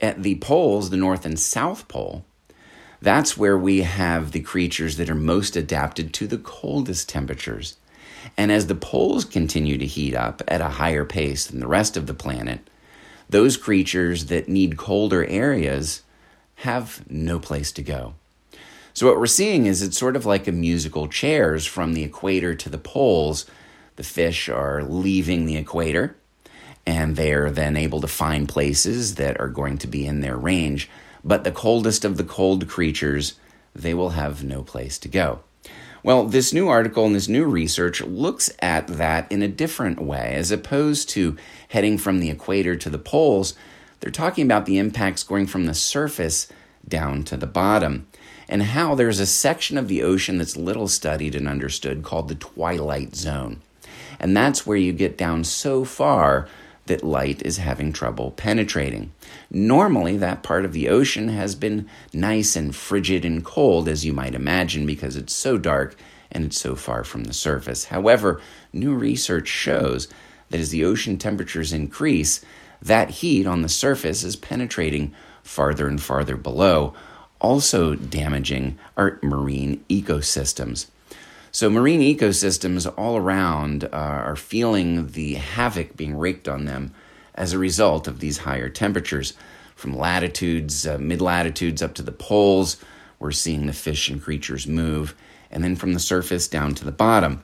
At 0.00 0.22
the 0.22 0.36
poles, 0.36 0.90
the 0.90 0.96
North 0.96 1.24
and 1.24 1.38
South 1.38 1.88
Pole, 1.88 2.24
that's 3.00 3.36
where 3.36 3.58
we 3.58 3.82
have 3.82 4.32
the 4.32 4.40
creatures 4.40 4.96
that 4.96 5.10
are 5.10 5.14
most 5.14 5.56
adapted 5.56 6.12
to 6.14 6.26
the 6.26 6.38
coldest 6.38 7.08
temperatures. 7.08 7.76
And 8.36 8.52
as 8.52 8.66
the 8.66 8.74
poles 8.74 9.24
continue 9.24 9.78
to 9.78 9.86
heat 9.86 10.14
up 10.14 10.42
at 10.46 10.60
a 10.60 10.68
higher 10.68 11.04
pace 11.04 11.46
than 11.46 11.60
the 11.60 11.66
rest 11.66 11.96
of 11.96 12.06
the 12.06 12.14
planet, 12.14 12.60
those 13.32 13.56
creatures 13.56 14.26
that 14.26 14.48
need 14.48 14.76
colder 14.76 15.24
areas 15.24 16.02
have 16.56 17.02
no 17.10 17.38
place 17.38 17.72
to 17.72 17.82
go. 17.82 18.14
So, 18.94 19.06
what 19.06 19.18
we're 19.18 19.26
seeing 19.26 19.64
is 19.66 19.82
it's 19.82 19.98
sort 19.98 20.16
of 20.16 20.26
like 20.26 20.46
a 20.46 20.52
musical 20.52 21.08
chairs 21.08 21.66
from 21.66 21.94
the 21.94 22.04
equator 22.04 22.54
to 22.54 22.68
the 22.68 22.78
poles. 22.78 23.46
The 23.96 24.02
fish 24.02 24.48
are 24.48 24.82
leaving 24.82 25.46
the 25.46 25.56
equator, 25.56 26.14
and 26.86 27.16
they're 27.16 27.50
then 27.50 27.76
able 27.76 28.02
to 28.02 28.06
find 28.06 28.48
places 28.48 29.14
that 29.14 29.40
are 29.40 29.48
going 29.48 29.78
to 29.78 29.86
be 29.86 30.06
in 30.06 30.20
their 30.20 30.36
range. 30.36 30.90
But 31.24 31.44
the 31.44 31.52
coldest 31.52 32.04
of 32.04 32.18
the 32.18 32.24
cold 32.24 32.68
creatures, 32.68 33.34
they 33.74 33.94
will 33.94 34.10
have 34.10 34.44
no 34.44 34.62
place 34.62 34.98
to 34.98 35.08
go. 35.08 35.40
Well, 36.04 36.24
this 36.24 36.52
new 36.52 36.68
article 36.68 37.06
and 37.06 37.14
this 37.14 37.28
new 37.28 37.44
research 37.44 38.00
looks 38.00 38.50
at 38.58 38.88
that 38.88 39.30
in 39.30 39.40
a 39.40 39.48
different 39.48 40.02
way. 40.02 40.34
As 40.34 40.50
opposed 40.50 41.08
to 41.10 41.36
heading 41.68 41.96
from 41.96 42.18
the 42.18 42.28
equator 42.28 42.74
to 42.74 42.90
the 42.90 42.98
poles, 42.98 43.54
they're 44.00 44.10
talking 44.10 44.44
about 44.44 44.66
the 44.66 44.78
impacts 44.78 45.22
going 45.22 45.46
from 45.46 45.66
the 45.66 45.74
surface 45.74 46.48
down 46.88 47.22
to 47.22 47.36
the 47.36 47.46
bottom, 47.46 48.08
and 48.48 48.64
how 48.64 48.96
there's 48.96 49.20
a 49.20 49.26
section 49.26 49.78
of 49.78 49.86
the 49.86 50.02
ocean 50.02 50.38
that's 50.38 50.56
little 50.56 50.88
studied 50.88 51.36
and 51.36 51.46
understood 51.46 52.02
called 52.02 52.26
the 52.26 52.34
twilight 52.34 53.14
zone. 53.14 53.62
And 54.18 54.36
that's 54.36 54.66
where 54.66 54.76
you 54.76 54.92
get 54.92 55.16
down 55.16 55.44
so 55.44 55.84
far 55.84 56.48
that 56.86 57.04
light 57.04 57.42
is 57.42 57.58
having 57.58 57.92
trouble 57.92 58.32
penetrating. 58.32 59.12
Normally, 59.50 60.16
that 60.16 60.42
part 60.42 60.64
of 60.64 60.72
the 60.72 60.88
ocean 60.88 61.28
has 61.28 61.54
been 61.54 61.88
nice 62.12 62.56
and 62.56 62.74
frigid 62.74 63.24
and 63.24 63.44
cold, 63.44 63.88
as 63.88 64.04
you 64.04 64.12
might 64.12 64.34
imagine, 64.34 64.84
because 64.84 65.16
it's 65.16 65.34
so 65.34 65.58
dark 65.58 65.96
and 66.30 66.44
it's 66.44 66.58
so 66.58 66.74
far 66.74 67.04
from 67.04 67.24
the 67.24 67.32
surface. 67.32 67.86
However, 67.86 68.40
new 68.72 68.94
research 68.94 69.48
shows 69.48 70.08
that 70.50 70.60
as 70.60 70.70
the 70.70 70.84
ocean 70.84 71.18
temperatures 71.18 71.72
increase, 71.72 72.44
that 72.80 73.10
heat 73.10 73.46
on 73.46 73.62
the 73.62 73.68
surface 73.68 74.24
is 74.24 74.34
penetrating 74.34 75.14
farther 75.42 75.86
and 75.86 76.02
farther 76.02 76.36
below, 76.36 76.94
also 77.40 77.94
damaging 77.94 78.78
our 78.96 79.18
marine 79.22 79.84
ecosystems. 79.88 80.86
So, 81.54 81.68
marine 81.68 82.00
ecosystems 82.00 82.90
all 82.96 83.18
around 83.18 83.84
uh, 83.84 83.88
are 83.92 84.36
feeling 84.36 85.08
the 85.08 85.34
havoc 85.34 85.94
being 85.98 86.16
wreaked 86.16 86.48
on 86.48 86.64
them 86.64 86.94
as 87.34 87.52
a 87.52 87.58
result 87.58 88.08
of 88.08 88.20
these 88.20 88.38
higher 88.38 88.70
temperatures. 88.70 89.34
From 89.76 89.94
latitudes, 89.94 90.86
uh, 90.86 90.96
mid 90.96 91.20
latitudes 91.20 91.82
up 91.82 91.92
to 91.94 92.02
the 92.02 92.10
poles, 92.10 92.78
we're 93.18 93.32
seeing 93.32 93.66
the 93.66 93.74
fish 93.74 94.08
and 94.08 94.22
creatures 94.22 94.66
move, 94.66 95.14
and 95.50 95.62
then 95.62 95.76
from 95.76 95.92
the 95.92 96.00
surface 96.00 96.48
down 96.48 96.74
to 96.76 96.86
the 96.86 96.90
bottom. 96.90 97.42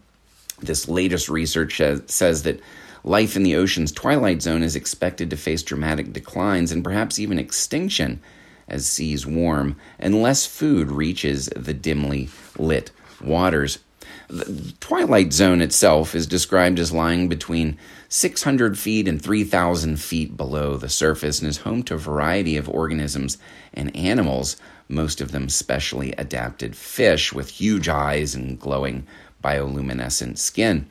This 0.58 0.88
latest 0.88 1.28
research 1.28 1.78
says 2.06 2.44
that 2.44 2.60
life 3.04 3.36
in 3.36 3.42
the 3.42 3.56
ocean's 3.56 3.92
twilight 3.92 4.40
zone 4.40 4.62
is 4.62 4.74
expected 4.74 5.28
to 5.28 5.36
face 5.36 5.62
dramatic 5.62 6.14
declines 6.14 6.72
and 6.72 6.82
perhaps 6.82 7.18
even 7.18 7.38
extinction 7.38 8.22
as 8.68 8.86
seas 8.88 9.26
warm 9.26 9.76
and 9.98 10.22
less 10.22 10.46
food 10.46 10.90
reaches 10.90 11.50
the 11.54 11.74
dimly 11.74 12.30
lit 12.56 12.90
waters. 13.20 13.80
The 14.28 14.74
twilight 14.78 15.32
zone 15.32 15.62
itself 15.62 16.14
is 16.14 16.26
described 16.26 16.78
as 16.78 16.92
lying 16.92 17.28
between 17.28 17.78
600 18.10 18.78
feet 18.78 19.08
and 19.08 19.20
3,000 19.20 19.98
feet 19.98 20.36
below 20.36 20.76
the 20.76 20.90
surface 20.90 21.40
and 21.40 21.48
is 21.48 21.58
home 21.58 21.82
to 21.84 21.94
a 21.94 21.98
variety 21.98 22.58
of 22.58 22.68
organisms 22.68 23.38
and 23.72 23.94
animals, 23.96 24.58
most 24.86 25.22
of 25.22 25.32
them 25.32 25.48
specially 25.48 26.12
adapted 26.12 26.76
fish 26.76 27.32
with 27.32 27.48
huge 27.48 27.88
eyes 27.88 28.34
and 28.34 28.60
glowing 28.60 29.06
bioluminescent 29.42 30.36
skin. 30.36 30.86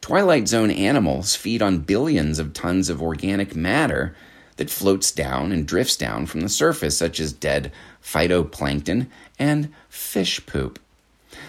Twilight 0.00 0.48
zone 0.48 0.70
animals 0.72 1.36
feed 1.36 1.62
on 1.62 1.78
billions 1.78 2.40
of 2.40 2.52
tons 2.52 2.88
of 2.88 3.00
organic 3.00 3.54
matter 3.54 4.16
that 4.56 4.68
floats 4.68 5.12
down 5.12 5.52
and 5.52 5.66
drifts 5.66 5.96
down 5.96 6.26
from 6.26 6.40
the 6.40 6.48
surface, 6.48 6.96
such 6.96 7.20
as 7.20 7.32
dead 7.32 7.70
phytoplankton 8.02 9.06
and 9.38 9.72
fish 9.88 10.44
poop. 10.44 10.80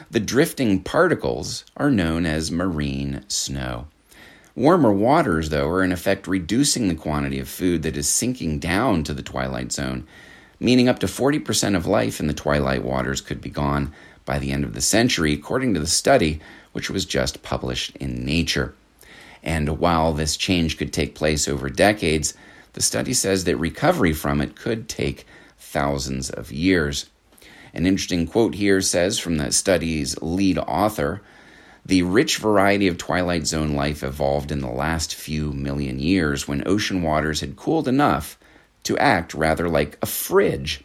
The 0.10 0.20
drifting 0.20 0.82
particles 0.82 1.66
are 1.78 1.92
known 1.92 2.26
as 2.26 2.52
marine 2.52 3.24
snow. 3.28 3.88
Warmer 4.56 4.92
waters, 4.92 5.50
though, 5.50 5.68
are 5.70 5.84
in 5.84 5.92
effect 5.92 6.28
reducing 6.28 6.88
the 6.88 6.96
quantity 6.96 7.40
of 7.40 7.48
food 7.48 7.84
that 7.84 7.96
is 7.96 8.10
sinking 8.10 8.60
down 8.60 9.04
to 9.06 9.14
the 9.14 9.24
twilight 9.24 9.72
zone, 9.72 10.06
meaning 10.60 10.90
up 10.90 11.00
to 11.00 11.08
40% 11.08 11.76
of 11.76 11.86
life 11.86 12.20
in 12.20 12.28
the 12.28 12.34
twilight 12.34 12.84
waters 12.84 13.22
could 13.22 13.42
be 13.42 13.50
gone 13.50 13.94
by 14.26 14.40
the 14.40 14.52
end 14.52 14.64
of 14.64 14.74
the 14.74 14.82
century, 14.82 15.34
according 15.34 15.74
to 15.74 15.80
the 15.80 15.88
study, 15.88 16.42
which 16.74 16.90
was 16.90 17.06
just 17.06 17.44
published 17.44 17.96
in 17.98 18.26
Nature. 18.26 18.74
And 19.44 19.80
while 19.80 20.14
this 20.14 20.38
change 20.38 20.78
could 20.78 20.94
take 20.94 21.16
place 21.16 21.48
over 21.48 21.70
decades, 21.70 22.34
the 22.74 22.82
study 22.82 23.14
says 23.14 23.46
that 23.46 23.58
recovery 23.58 24.14
from 24.14 24.42
it 24.42 24.56
could 24.56 24.88
take 24.88 25.26
thousands 25.58 26.30
of 26.30 26.52
years. 26.52 27.10
An 27.74 27.86
interesting 27.86 28.28
quote 28.28 28.56
here 28.56 28.82
says 28.82 29.18
from 29.18 29.38
the 29.38 29.52
study's 29.52 30.20
lead 30.22 30.58
author 30.58 31.22
The 31.86 32.04
rich 32.04 32.38
variety 32.38 32.88
of 32.88 32.98
Twilight 32.98 33.48
Zone 33.48 33.74
life 33.74 34.04
evolved 34.04 34.52
in 34.52 34.60
the 34.60 34.70
last 34.70 35.16
few 35.16 35.54
million 35.54 36.00
years 36.00 36.48
when 36.48 36.68
ocean 36.68 37.02
waters 37.02 37.40
had 37.40 37.56
cooled 37.56 37.88
enough 37.88 38.38
to 38.84 38.98
act 38.98 39.34
rather 39.34 39.70
like 39.70 39.98
a 40.02 40.06
fridge. 40.06 40.84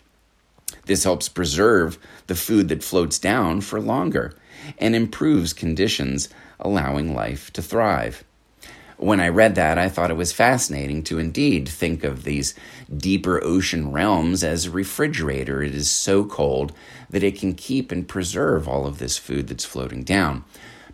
This 0.86 1.04
helps 1.04 1.28
preserve 1.28 1.98
the 2.28 2.34
food 2.34 2.68
that 2.68 2.84
floats 2.84 3.18
down 3.18 3.60
for 3.60 3.80
longer 3.80 4.34
and 4.78 4.94
improves 4.94 5.52
conditions, 5.52 6.28
allowing 6.60 7.14
life 7.14 7.52
to 7.54 7.62
thrive 7.62 8.24
when 8.98 9.20
I 9.20 9.28
read 9.28 9.54
that, 9.56 9.78
I 9.78 9.88
thought 9.88 10.10
it 10.10 10.16
was 10.16 10.32
fascinating 10.32 11.02
to 11.04 11.18
indeed 11.18 11.68
think 11.68 12.04
of 12.04 12.24
these 12.24 12.54
deeper 12.94 13.42
ocean 13.42 13.92
realms 13.92 14.42
as 14.42 14.66
a 14.66 14.70
refrigerator. 14.70 15.62
It 15.62 15.74
is 15.74 15.90
so 15.90 16.24
cold 16.24 16.72
that 17.10 17.22
it 17.22 17.38
can 17.38 17.54
keep 17.54 17.92
and 17.92 18.08
preserve 18.08 18.66
all 18.66 18.86
of 18.86 18.98
this 18.98 19.18
food 19.18 19.48
that's 19.48 19.64
floating 19.64 20.02
down. 20.02 20.44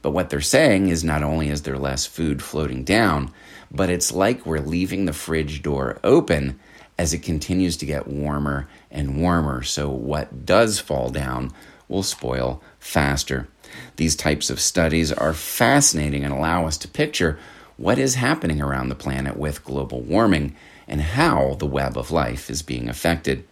But 0.02 0.10
what 0.10 0.30
they're 0.30 0.40
saying 0.40 0.88
is 0.88 1.04
not 1.04 1.22
only 1.22 1.48
is 1.48 1.62
there 1.62 1.78
less 1.78 2.06
food 2.06 2.42
floating 2.42 2.82
down, 2.82 3.30
but 3.70 3.88
it's 3.88 4.12
like 4.12 4.44
we're 4.44 4.58
leaving 4.58 5.04
the 5.04 5.12
fridge 5.12 5.62
door 5.62 6.00
open 6.02 6.58
as 6.98 7.14
it 7.14 7.22
continues 7.22 7.76
to 7.78 7.86
get 7.86 8.08
warmer 8.08 8.68
and 8.90 9.20
warmer. 9.20 9.62
So 9.62 9.88
what 9.88 10.44
does 10.44 10.78
fall 10.80 11.10
down 11.10 11.52
will 11.88 12.02
spoil 12.02 12.62
faster. 12.78 13.48
These 13.96 14.16
types 14.16 14.50
of 14.50 14.60
studies 14.60 15.12
are 15.12 15.32
fascinating 15.32 16.24
and 16.24 16.34
allow 16.34 16.66
us 16.66 16.76
to 16.78 16.88
picture 16.88 17.38
what 17.76 17.98
is 17.98 18.16
happening 18.16 18.60
around 18.60 18.88
the 18.88 18.94
planet 18.94 19.36
with 19.36 19.64
global 19.64 20.00
warming 20.00 20.54
and 20.86 21.00
how 21.00 21.54
the 21.54 21.66
web 21.66 21.96
of 21.96 22.10
life 22.10 22.50
is 22.50 22.62
being 22.62 22.88
affected. 22.88 23.44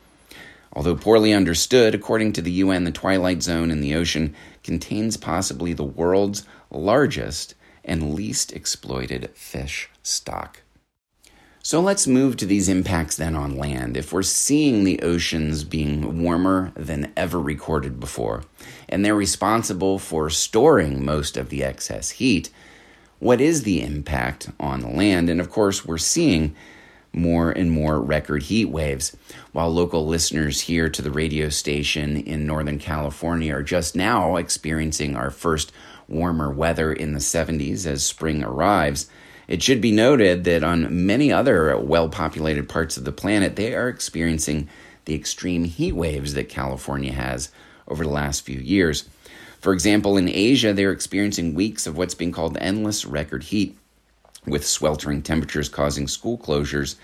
Although 0.72 0.96
poorly 0.96 1.32
understood, 1.32 1.94
according 1.94 2.32
to 2.34 2.42
the 2.42 2.52
UN, 2.52 2.84
the 2.84 2.92
twilight 2.92 3.42
zone 3.42 3.70
in 3.70 3.80
the 3.80 3.94
ocean 3.94 4.34
contains 4.62 5.16
possibly 5.16 5.72
the 5.72 5.84
world's 5.84 6.44
largest 6.70 7.54
and 7.84 8.14
least 8.14 8.52
exploited 8.52 9.30
fish 9.34 9.88
stock. 10.02 10.62
So 11.62 11.80
let's 11.80 12.06
move 12.06 12.36
to 12.38 12.46
these 12.46 12.68
impacts 12.70 13.16
then 13.16 13.36
on 13.36 13.56
land. 13.56 13.96
If 13.96 14.12
we're 14.12 14.22
seeing 14.22 14.84
the 14.84 15.00
oceans 15.02 15.62
being 15.62 16.22
warmer 16.22 16.72
than 16.74 17.12
ever 17.16 17.38
recorded 17.38 18.00
before, 18.00 18.44
and 18.88 19.04
they're 19.04 19.14
responsible 19.14 19.98
for 19.98 20.30
storing 20.30 21.04
most 21.04 21.36
of 21.36 21.50
the 21.50 21.62
excess 21.62 22.10
heat, 22.10 22.50
what 23.20 23.40
is 23.40 23.62
the 23.62 23.82
impact 23.82 24.50
on 24.58 24.80
the 24.80 24.88
land? 24.88 25.30
And 25.30 25.40
of 25.40 25.50
course, 25.50 25.84
we're 25.84 25.98
seeing 25.98 26.56
more 27.12 27.50
and 27.50 27.70
more 27.70 28.00
record 28.00 28.44
heat 28.44 28.66
waves. 28.66 29.16
While 29.52 29.70
local 29.70 30.06
listeners 30.06 30.62
here 30.62 30.88
to 30.88 31.02
the 31.02 31.10
radio 31.10 31.48
station 31.48 32.16
in 32.16 32.46
Northern 32.46 32.78
California 32.78 33.54
are 33.54 33.62
just 33.62 33.94
now 33.94 34.36
experiencing 34.36 35.16
our 35.16 35.30
first 35.30 35.72
warmer 36.08 36.50
weather 36.50 36.92
in 36.92 37.12
the 37.12 37.20
70s 37.20 37.86
as 37.86 38.04
spring 38.04 38.42
arrives, 38.42 39.08
it 39.48 39.62
should 39.62 39.80
be 39.80 39.92
noted 39.92 40.44
that 40.44 40.62
on 40.62 41.06
many 41.06 41.32
other 41.32 41.76
well 41.76 42.08
populated 42.08 42.68
parts 42.68 42.96
of 42.96 43.04
the 43.04 43.12
planet, 43.12 43.56
they 43.56 43.74
are 43.74 43.88
experiencing 43.88 44.68
the 45.04 45.14
extreme 45.14 45.64
heat 45.64 45.92
waves 45.92 46.34
that 46.34 46.48
California 46.48 47.12
has 47.12 47.50
over 47.88 48.04
the 48.04 48.10
last 48.10 48.46
few 48.46 48.60
years. 48.60 49.08
For 49.60 49.74
example, 49.74 50.16
in 50.16 50.28
Asia, 50.28 50.72
they're 50.72 50.90
experiencing 50.90 51.54
weeks 51.54 51.86
of 51.86 51.96
what's 51.96 52.14
being 52.14 52.32
called 52.32 52.56
endless 52.60 53.04
record 53.04 53.44
heat, 53.44 53.76
with 54.46 54.66
sweltering 54.66 55.20
temperatures 55.20 55.68
causing 55.68 56.08
school 56.08 56.38
closures 56.38 56.96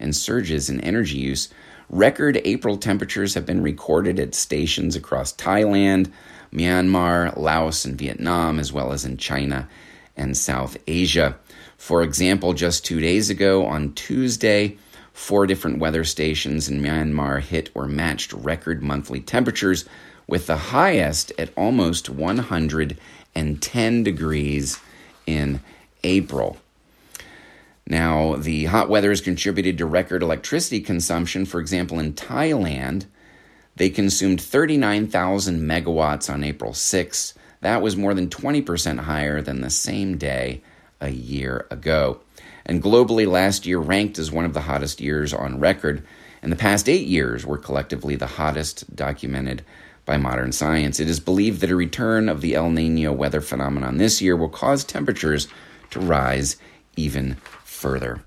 and 0.00 0.14
surges 0.14 0.68
in 0.68 0.80
energy 0.80 1.18
use. 1.18 1.48
Record 1.88 2.40
April 2.44 2.76
temperatures 2.76 3.34
have 3.34 3.46
been 3.46 3.62
recorded 3.62 4.18
at 4.18 4.34
stations 4.34 4.96
across 4.96 5.32
Thailand, 5.32 6.10
Myanmar, 6.52 7.36
Laos, 7.36 7.84
and 7.84 7.96
Vietnam, 7.96 8.58
as 8.58 8.72
well 8.72 8.92
as 8.92 9.04
in 9.04 9.16
China 9.16 9.68
and 10.16 10.36
South 10.36 10.76
Asia. 10.88 11.38
For 11.76 12.02
example, 12.02 12.54
just 12.54 12.84
two 12.84 13.00
days 13.00 13.30
ago 13.30 13.66
on 13.66 13.94
Tuesday, 13.94 14.78
four 15.12 15.46
different 15.46 15.78
weather 15.78 16.02
stations 16.02 16.68
in 16.68 16.82
Myanmar 16.82 17.40
hit 17.40 17.70
or 17.74 17.86
matched 17.86 18.32
record 18.32 18.82
monthly 18.82 19.20
temperatures 19.20 19.84
with 20.30 20.46
the 20.46 20.56
highest 20.56 21.32
at 21.36 21.50
almost 21.56 22.08
110 22.08 24.02
degrees 24.04 24.78
in 25.26 25.60
April. 26.04 26.56
Now, 27.86 28.36
the 28.36 28.66
hot 28.66 28.88
weather 28.88 29.10
has 29.10 29.20
contributed 29.20 29.76
to 29.78 29.86
record 29.86 30.22
electricity 30.22 30.80
consumption. 30.80 31.44
For 31.44 31.60
example, 31.60 31.98
in 31.98 32.12
Thailand, 32.12 33.06
they 33.74 33.90
consumed 33.90 34.40
39,000 34.40 35.60
megawatts 35.60 36.32
on 36.32 36.44
April 36.44 36.72
6. 36.72 37.34
That 37.62 37.82
was 37.82 37.96
more 37.96 38.14
than 38.14 38.28
20% 38.28 39.00
higher 39.00 39.42
than 39.42 39.60
the 39.60 39.70
same 39.70 40.16
day 40.16 40.62
a 41.00 41.10
year 41.10 41.66
ago. 41.70 42.20
And 42.64 42.80
globally, 42.80 43.26
last 43.26 43.66
year 43.66 43.80
ranked 43.80 44.18
as 44.20 44.30
one 44.30 44.44
of 44.44 44.54
the 44.54 44.60
hottest 44.60 45.00
years 45.00 45.34
on 45.34 45.58
record. 45.58 46.04
And 46.40 46.52
the 46.52 46.56
past 46.56 46.88
eight 46.88 47.08
years 47.08 47.44
were 47.44 47.58
collectively 47.58 48.14
the 48.14 48.26
hottest 48.26 48.94
documented 48.94 49.64
by 50.04 50.16
modern 50.16 50.52
science. 50.52 51.00
It 51.00 51.08
is 51.08 51.20
believed 51.20 51.60
that 51.60 51.70
a 51.70 51.76
return 51.76 52.28
of 52.28 52.40
the 52.40 52.54
El 52.54 52.70
Nino 52.70 53.12
weather 53.12 53.40
phenomenon 53.40 53.98
this 53.98 54.20
year 54.20 54.36
will 54.36 54.48
cause 54.48 54.84
temperatures 54.84 55.48
to 55.90 56.00
rise 56.00 56.56
even 56.96 57.36
further. 57.64 58.24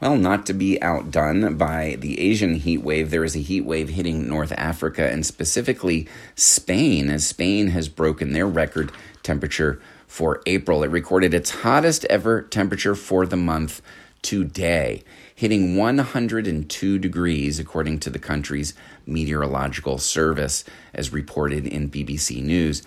Well, 0.00 0.16
not 0.16 0.44
to 0.46 0.52
be 0.52 0.80
outdone 0.82 1.56
by 1.56 1.96
the 1.98 2.20
Asian 2.20 2.56
heat 2.56 2.82
wave, 2.82 3.10
there 3.10 3.24
is 3.24 3.34
a 3.34 3.40
heat 3.40 3.62
wave 3.62 3.88
hitting 3.88 4.28
North 4.28 4.52
Africa 4.52 5.10
and 5.10 5.24
specifically 5.24 6.06
Spain, 6.34 7.08
as 7.08 7.26
Spain 7.26 7.68
has 7.68 7.88
broken 7.88 8.32
their 8.32 8.46
record 8.46 8.92
temperature 9.22 9.80
for 10.06 10.42
April. 10.44 10.82
It 10.82 10.90
recorded 10.90 11.32
its 11.32 11.50
hottest 11.50 12.04
ever 12.06 12.42
temperature 12.42 12.94
for 12.94 13.24
the 13.24 13.38
month 13.38 13.80
today, 14.22 15.02
hitting 15.34 15.76
102 15.76 16.98
degrees, 16.98 17.58
according 17.58 18.00
to 18.00 18.10
the 18.10 18.18
country's 18.18 18.74
meteorological 19.06 19.98
service, 19.98 20.64
as 20.94 21.12
reported 21.12 21.66
in 21.66 21.90
BBC 21.90 22.42
News. 22.42 22.82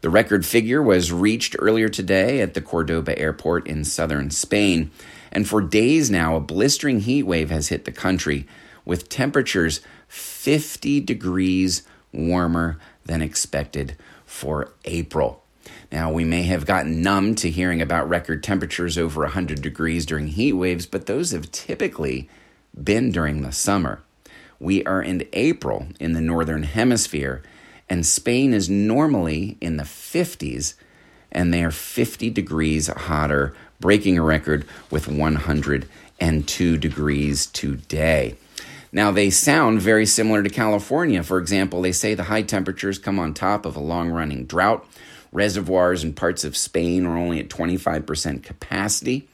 The 0.00 0.10
record 0.10 0.46
figure 0.46 0.82
was 0.82 1.12
reached 1.12 1.56
earlier 1.58 1.88
today 1.88 2.40
at 2.40 2.54
the 2.54 2.62
Cordoba 2.62 3.18
airport 3.18 3.66
in 3.66 3.84
southern 3.84 4.30
Spain. 4.30 4.90
And 5.30 5.46
for 5.46 5.60
days 5.60 6.10
now, 6.10 6.36
a 6.36 6.40
blistering 6.40 7.00
heat 7.00 7.24
wave 7.24 7.50
has 7.50 7.68
hit 7.68 7.84
the 7.84 7.92
country 7.92 8.46
with 8.84 9.08
temperatures 9.08 9.80
50 10.08 11.00
degrees 11.00 11.82
warmer 12.12 12.78
than 13.04 13.22
expected 13.22 13.96
for 14.24 14.72
April. 14.84 15.39
Now, 15.92 16.12
we 16.12 16.24
may 16.24 16.42
have 16.44 16.66
gotten 16.66 17.02
numb 17.02 17.34
to 17.36 17.50
hearing 17.50 17.82
about 17.82 18.08
record 18.08 18.44
temperatures 18.44 18.96
over 18.96 19.22
100 19.22 19.60
degrees 19.60 20.06
during 20.06 20.28
heat 20.28 20.52
waves, 20.52 20.86
but 20.86 21.06
those 21.06 21.32
have 21.32 21.50
typically 21.50 22.28
been 22.80 23.10
during 23.10 23.42
the 23.42 23.50
summer. 23.50 24.00
We 24.60 24.84
are 24.84 25.02
in 25.02 25.26
April 25.32 25.88
in 25.98 26.12
the 26.12 26.20
Northern 26.20 26.62
Hemisphere, 26.62 27.42
and 27.88 28.06
Spain 28.06 28.52
is 28.52 28.70
normally 28.70 29.56
in 29.60 29.78
the 29.78 29.84
50s, 29.84 30.74
and 31.32 31.52
they 31.52 31.64
are 31.64 31.72
50 31.72 32.30
degrees 32.30 32.86
hotter 32.86 33.52
breaking 33.80 34.16
a 34.16 34.22
record 34.22 34.64
with 34.90 35.08
102 35.08 36.76
degrees 36.76 37.46
today. 37.46 38.36
Now, 38.92 39.10
they 39.10 39.30
sound 39.30 39.80
very 39.80 40.06
similar 40.06 40.42
to 40.42 40.50
California. 40.50 41.22
For 41.22 41.38
example, 41.38 41.82
they 41.82 41.92
say 41.92 42.14
the 42.14 42.24
high 42.24 42.42
temperatures 42.42 42.98
come 42.98 43.18
on 43.18 43.34
top 43.34 43.64
of 43.64 43.76
a 43.76 43.80
long 43.80 44.10
running 44.10 44.46
drought. 44.46 44.84
Reservoirs 45.32 46.02
in 46.02 46.12
parts 46.12 46.44
of 46.44 46.56
Spain 46.56 47.06
are 47.06 47.16
only 47.16 47.38
at 47.40 47.48
25% 47.48 48.42
capacity. 48.42 49.28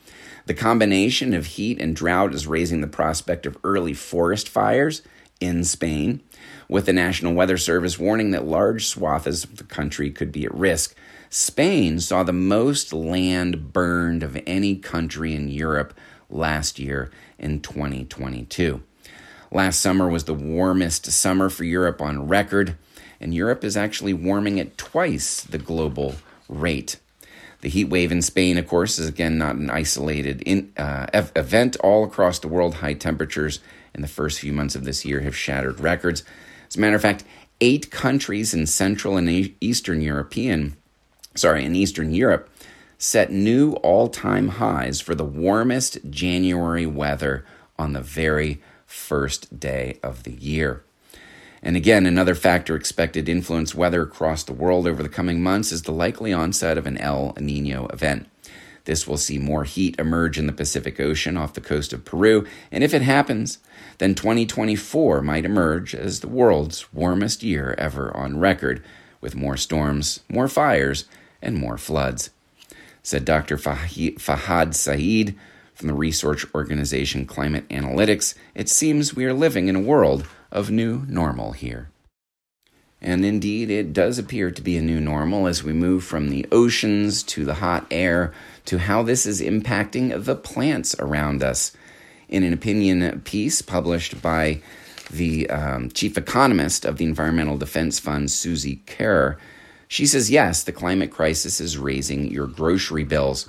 The 0.47 0.55
combination 0.55 1.35
of 1.35 1.47
heat 1.47 1.81
and 1.81 1.97
drought 1.97 2.35
is 2.35 2.47
raising 2.47 2.81
the 2.81 2.87
prospect 2.87 3.47
of 3.47 3.59
early 3.65 3.95
forest 3.95 4.49
fires 4.49 5.03
in 5.41 5.65
Spain, 5.65 6.21
with 6.69 6.87
the 6.87 6.93
National 6.93 7.35
Weather 7.35 7.59
Service 7.59 7.99
warning 7.99 8.31
that 8.31 8.47
large 8.47 8.87
swaths 8.87 9.45
of 9.45 9.57
the 9.57 9.65
country 9.65 10.11
could 10.11 10.33
be 10.33 10.45
at 10.45 10.55
risk 10.55 10.95
Spain 11.31 12.01
saw 12.01 12.23
the 12.23 12.33
most 12.33 12.93
land 12.93 13.73
burned 13.73 14.23
of 14.23 14.41
any 14.47 14.77
country 14.77 15.35
in 15.35 15.49
Europe 15.49 15.95
last 16.31 16.79
year 16.79 17.11
in 17.39 17.61
2022. 17.61 18.83
Last 19.51 19.81
summer 19.81 20.09
was 20.09 20.25
the 20.25 20.35
warmest 20.35 21.07
summer 21.07 21.49
for 21.49 21.65
Europe 21.65 22.01
on 22.01 22.29
record, 22.29 22.77
and 23.21 23.35
Europe 23.35 23.65
is 23.65 23.77
actually 23.77 24.13
warming 24.13 24.61
at 24.61 24.77
twice 24.79 25.43
the 25.43 25.59
global 25.59 26.17
rate. 26.49 26.99
The 27.63 27.69
heat 27.69 27.89
wave 27.89 28.13
in 28.13 28.23
Spain, 28.23 28.59
of 28.59 28.69
course, 28.69 28.99
is 28.99 29.09
again 29.09 29.39
not 29.39 29.57
an 29.57 29.71
isolated 29.71 30.43
in, 30.43 30.73
uh, 30.77 31.07
event. 31.35 31.77
All 31.81 32.05
across 32.05 32.39
the 32.39 32.49
world, 32.49 32.75
high 32.75 32.95
temperatures 32.95 33.61
in 33.95 34.03
the 34.03 34.09
first 34.09 34.41
few 34.41 34.53
months 34.53 34.75
of 34.75 34.85
this 34.85 35.05
year 35.05 35.21
have 35.21 35.37
shattered 35.37 35.81
records. 35.81 36.23
As 36.69 36.77
a 36.77 36.81
matter 36.81 36.97
of 36.97 37.03
fact, 37.03 37.25
eight 37.61 37.91
countries 37.91 38.53
in 38.53 38.67
Central 38.67 39.17
and 39.17 39.55
Eastern 39.61 40.01
European 40.03 40.77
sorry, 41.37 41.65
in 41.65 41.77
Eastern 41.77 42.13
Europe 42.15 42.51
set 42.99 43.31
new 43.31 43.73
all 43.75 44.09
time 44.09 44.49
highs 44.49 45.01
for 45.01 45.15
the 45.15 45.25
warmest 45.25 45.99
January 46.09 46.87
weather 46.87 47.45
on 47.79 47.93
the 47.93 48.01
very 48.01 48.63
first 48.87 49.61
day 49.61 49.99
of 50.03 50.23
the 50.23 50.33
year. 50.33 50.83
And 51.67 51.77
again, 51.77 52.07
another 52.07 52.37
factor 52.37 52.77
expected 52.77 53.27
to 53.27 53.33
influence 53.33 53.75
weather 53.75 54.03
across 54.03 54.45
the 54.45 54.53
world 54.53 54.87
over 54.87 55.03
the 55.03 55.09
coming 55.09 55.43
months 55.43 55.73
is 55.73 55.83
the 55.83 55.91
likely 55.91 56.33
onset 56.33 56.79
of 56.79 56.87
an 56.87 56.97
El 56.99 57.35
Nino 57.41 57.89
event. 57.89 58.29
This 58.85 59.09
will 59.09 59.17
see 59.17 59.37
more 59.39 59.65
heat 59.65 59.99
emerge 59.99 60.39
in 60.39 60.47
the 60.47 60.53
Pacific 60.53 61.01
Ocean 61.01 61.37
off 61.37 61.55
the 61.55 61.61
coast 61.61 61.93
of 61.93 62.05
Peru, 62.05 62.47
and 62.71 62.85
if 62.85 62.95
it 62.95 63.03
happens, 63.03 63.59
then 63.99 64.15
2024 64.15 65.23
might 65.23 65.45
emerge 65.45 65.93
as 65.93 66.21
the 66.21 66.29
world's 66.29 66.93
warmest 66.93 67.43
year 67.43 67.75
ever 67.79 68.17
on 68.17 68.39
record, 68.39 68.81
with 69.21 69.35
more 69.35 69.57
storms, 69.57 70.21
more 70.29 70.47
fires, 70.47 71.07
and 71.43 71.57
more 71.57 71.79
floods, 71.79 72.31
said 73.03 73.25
Dr. 73.25 73.57
Fahad 73.57 74.73
Saeed 74.73 75.37
from 75.75 75.89
the 75.89 75.95
research 75.95 76.47
organization 76.55 77.27
Climate 77.27 77.69
Analytics. 77.71 78.37
It 78.55 78.69
seems 78.69 79.17
we 79.17 79.25
are 79.25 79.35
living 79.35 79.67
in 79.67 79.75
a 79.75 79.81
world 79.81 80.29
of 80.57 80.71
new 80.71 81.05
normal 81.07 81.53
here. 81.53 81.91
And 83.03 83.25
indeed, 83.25 83.71
it 83.71 83.93
does 83.93 84.19
appear 84.19 84.51
to 84.51 84.63
be 84.63 84.79
a 84.79 84.83
new 84.83 85.01
normal 85.01 85.47
as 85.47 85.63
we 85.63 85.75
move 85.75 86.03
from 86.03 86.31
the 86.31 86.47
oceans 86.51 87.23
to 87.25 87.45
the 87.45 87.55
hot 87.55 87.87
air 87.91 88.33
to 88.65 88.79
how 88.79 89.03
this 89.03 89.27
is 89.27 89.43
impacting 89.43 90.25
the 90.25 90.35
plants 90.35 90.97
around 90.99 91.43
us. 91.43 91.77
In 92.29 92.43
an 92.43 92.55
opinion 92.55 93.21
piece 93.21 93.61
published 93.61 94.21
by 94.23 94.63
the 95.11 95.49
um, 95.51 95.91
chief 95.91 96.17
economist 96.17 96.85
of 96.85 96.97
the 96.97 97.05
Environmental 97.05 97.59
Defense 97.59 98.01
Fund, 98.01 98.29
Suzi 98.29 98.85
Kerr, 98.87 99.39
she 99.89 100.07
says, 100.07 100.31
yes, 100.31 100.65
the 100.65 100.73
climate 100.73 101.13
crisis 101.13 101.61
is 101.61 101.79
raising 101.79 102.29
your 102.33 102.47
grocery 102.47 103.05
bills. 103.05 103.47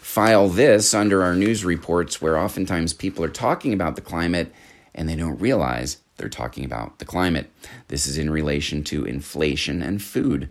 File 0.00 0.48
this 0.48 0.94
under 0.94 1.22
our 1.22 1.34
news 1.34 1.64
reports 1.64 2.20
where 2.20 2.38
oftentimes 2.38 2.92
people 2.92 3.24
are 3.24 3.28
talking 3.28 3.72
about 3.72 3.96
the 3.96 4.02
climate 4.02 4.52
and 4.94 5.08
they 5.08 5.16
don't 5.16 5.40
realize 5.40 5.96
they're 6.20 6.28
talking 6.28 6.64
about 6.64 6.98
the 6.98 7.04
climate. 7.04 7.50
This 7.88 8.06
is 8.06 8.18
in 8.18 8.28
relation 8.30 8.84
to 8.84 9.06
inflation 9.06 9.82
and 9.82 10.02
food. 10.02 10.50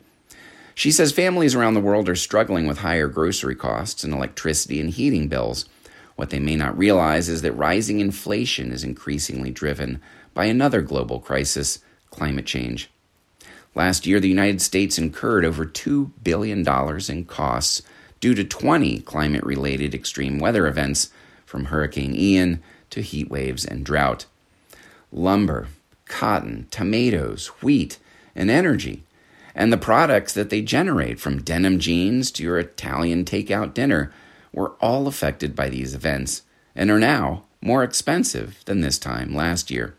She 0.74 0.92
says 0.92 1.12
families 1.12 1.54
around 1.54 1.76
the 1.76 1.80
world 1.80 2.10
are 2.10 2.16
struggling 2.16 2.66
with 2.66 2.80
higher 2.80 3.08
grocery 3.08 3.56
costs 3.56 4.04
and 4.04 4.14
electricity 4.14 4.82
and 4.82 4.90
heating 4.90 5.28
bills. 5.28 5.66
What 6.16 6.32
they 6.32 6.40
may 6.40 6.56
not 6.56 6.78
realize 6.78 7.30
is 7.30 7.44
that 7.44 7.52
rising 7.54 8.00
inflation 8.00 8.72
is 8.72 8.84
increasingly 8.84 9.52
driven 9.52 10.02
by 10.34 10.46
another 10.46 10.82
global 10.82 11.20
crisis 11.20 11.80
climate 12.10 12.46
change. 12.46 12.90
Last 13.76 14.08
year, 14.08 14.20
the 14.20 14.28
United 14.28 14.62
States 14.62 14.98
incurred 14.98 15.46
over 15.46 15.66
$2 15.66 16.12
billion 16.24 16.68
in 17.10 17.26
costs 17.26 17.82
due 18.20 18.34
to 18.34 18.44
20 18.44 19.02
climate 19.02 19.44
related 19.44 19.94
extreme 19.94 20.40
weather 20.40 20.66
events, 20.68 21.12
from 21.46 21.66
Hurricane 21.66 22.16
Ian 22.16 22.62
to 22.92 23.02
heat 23.02 23.30
waves 23.30 23.66
and 23.66 23.84
drought. 23.84 24.26
Lumber, 25.12 25.68
cotton, 26.06 26.68
tomatoes, 26.72 27.48
wheat, 27.62 27.98
and 28.36 28.50
energy, 28.50 29.04
and 29.56 29.74
the 29.74 29.78
products 29.78 30.34
that 30.34 30.50
they 30.50 30.62
generate, 30.62 31.20
from 31.20 31.42
denim 31.42 31.80
jeans 31.80 32.32
to 32.32 32.44
your 32.44 32.60
Italian 32.60 33.26
takeout 33.26 33.74
dinner, 33.74 34.12
were 34.54 34.76
all 34.80 35.08
affected 35.08 35.56
by 35.56 35.70
these 35.70 35.94
events 35.94 36.44
and 36.76 36.90
are 36.90 37.00
now 37.00 37.44
more 37.62 37.84
expensive 37.84 38.60
than 38.66 38.82
this 38.82 38.98
time 38.98 39.36
last 39.36 39.70
year. 39.70 39.96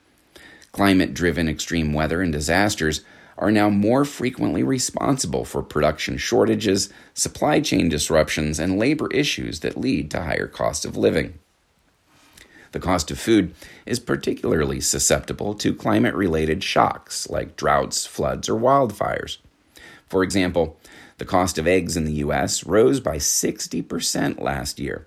Climate 0.72 1.12
driven 1.12 1.48
extreme 1.48 1.92
weather 1.92 2.22
and 2.22 2.32
disasters 2.32 3.02
are 3.36 3.50
now 3.50 3.68
more 3.68 4.04
frequently 4.04 4.62
responsible 4.62 5.44
for 5.44 5.62
production 5.62 6.16
shortages, 6.16 6.90
supply 7.14 7.60
chain 7.60 7.88
disruptions, 7.88 8.58
and 8.58 8.78
labor 8.78 9.08
issues 9.12 9.60
that 9.60 9.76
lead 9.76 10.10
to 10.10 10.22
higher 10.22 10.46
cost 10.46 10.84
of 10.84 10.96
living. 10.96 11.38
The 12.72 12.80
cost 12.80 13.10
of 13.10 13.18
food 13.18 13.54
is 13.86 13.98
particularly 13.98 14.80
susceptible 14.80 15.54
to 15.54 15.74
climate 15.74 16.14
related 16.14 16.62
shocks 16.62 17.28
like 17.28 17.56
droughts, 17.56 18.06
floods, 18.06 18.48
or 18.48 18.58
wildfires. 18.58 19.38
For 20.08 20.22
example, 20.22 20.78
the 21.18 21.24
cost 21.24 21.58
of 21.58 21.66
eggs 21.66 21.96
in 21.96 22.04
the 22.04 22.14
U.S. 22.14 22.64
rose 22.64 23.00
by 23.00 23.16
60% 23.16 24.40
last 24.40 24.78
year. 24.78 25.06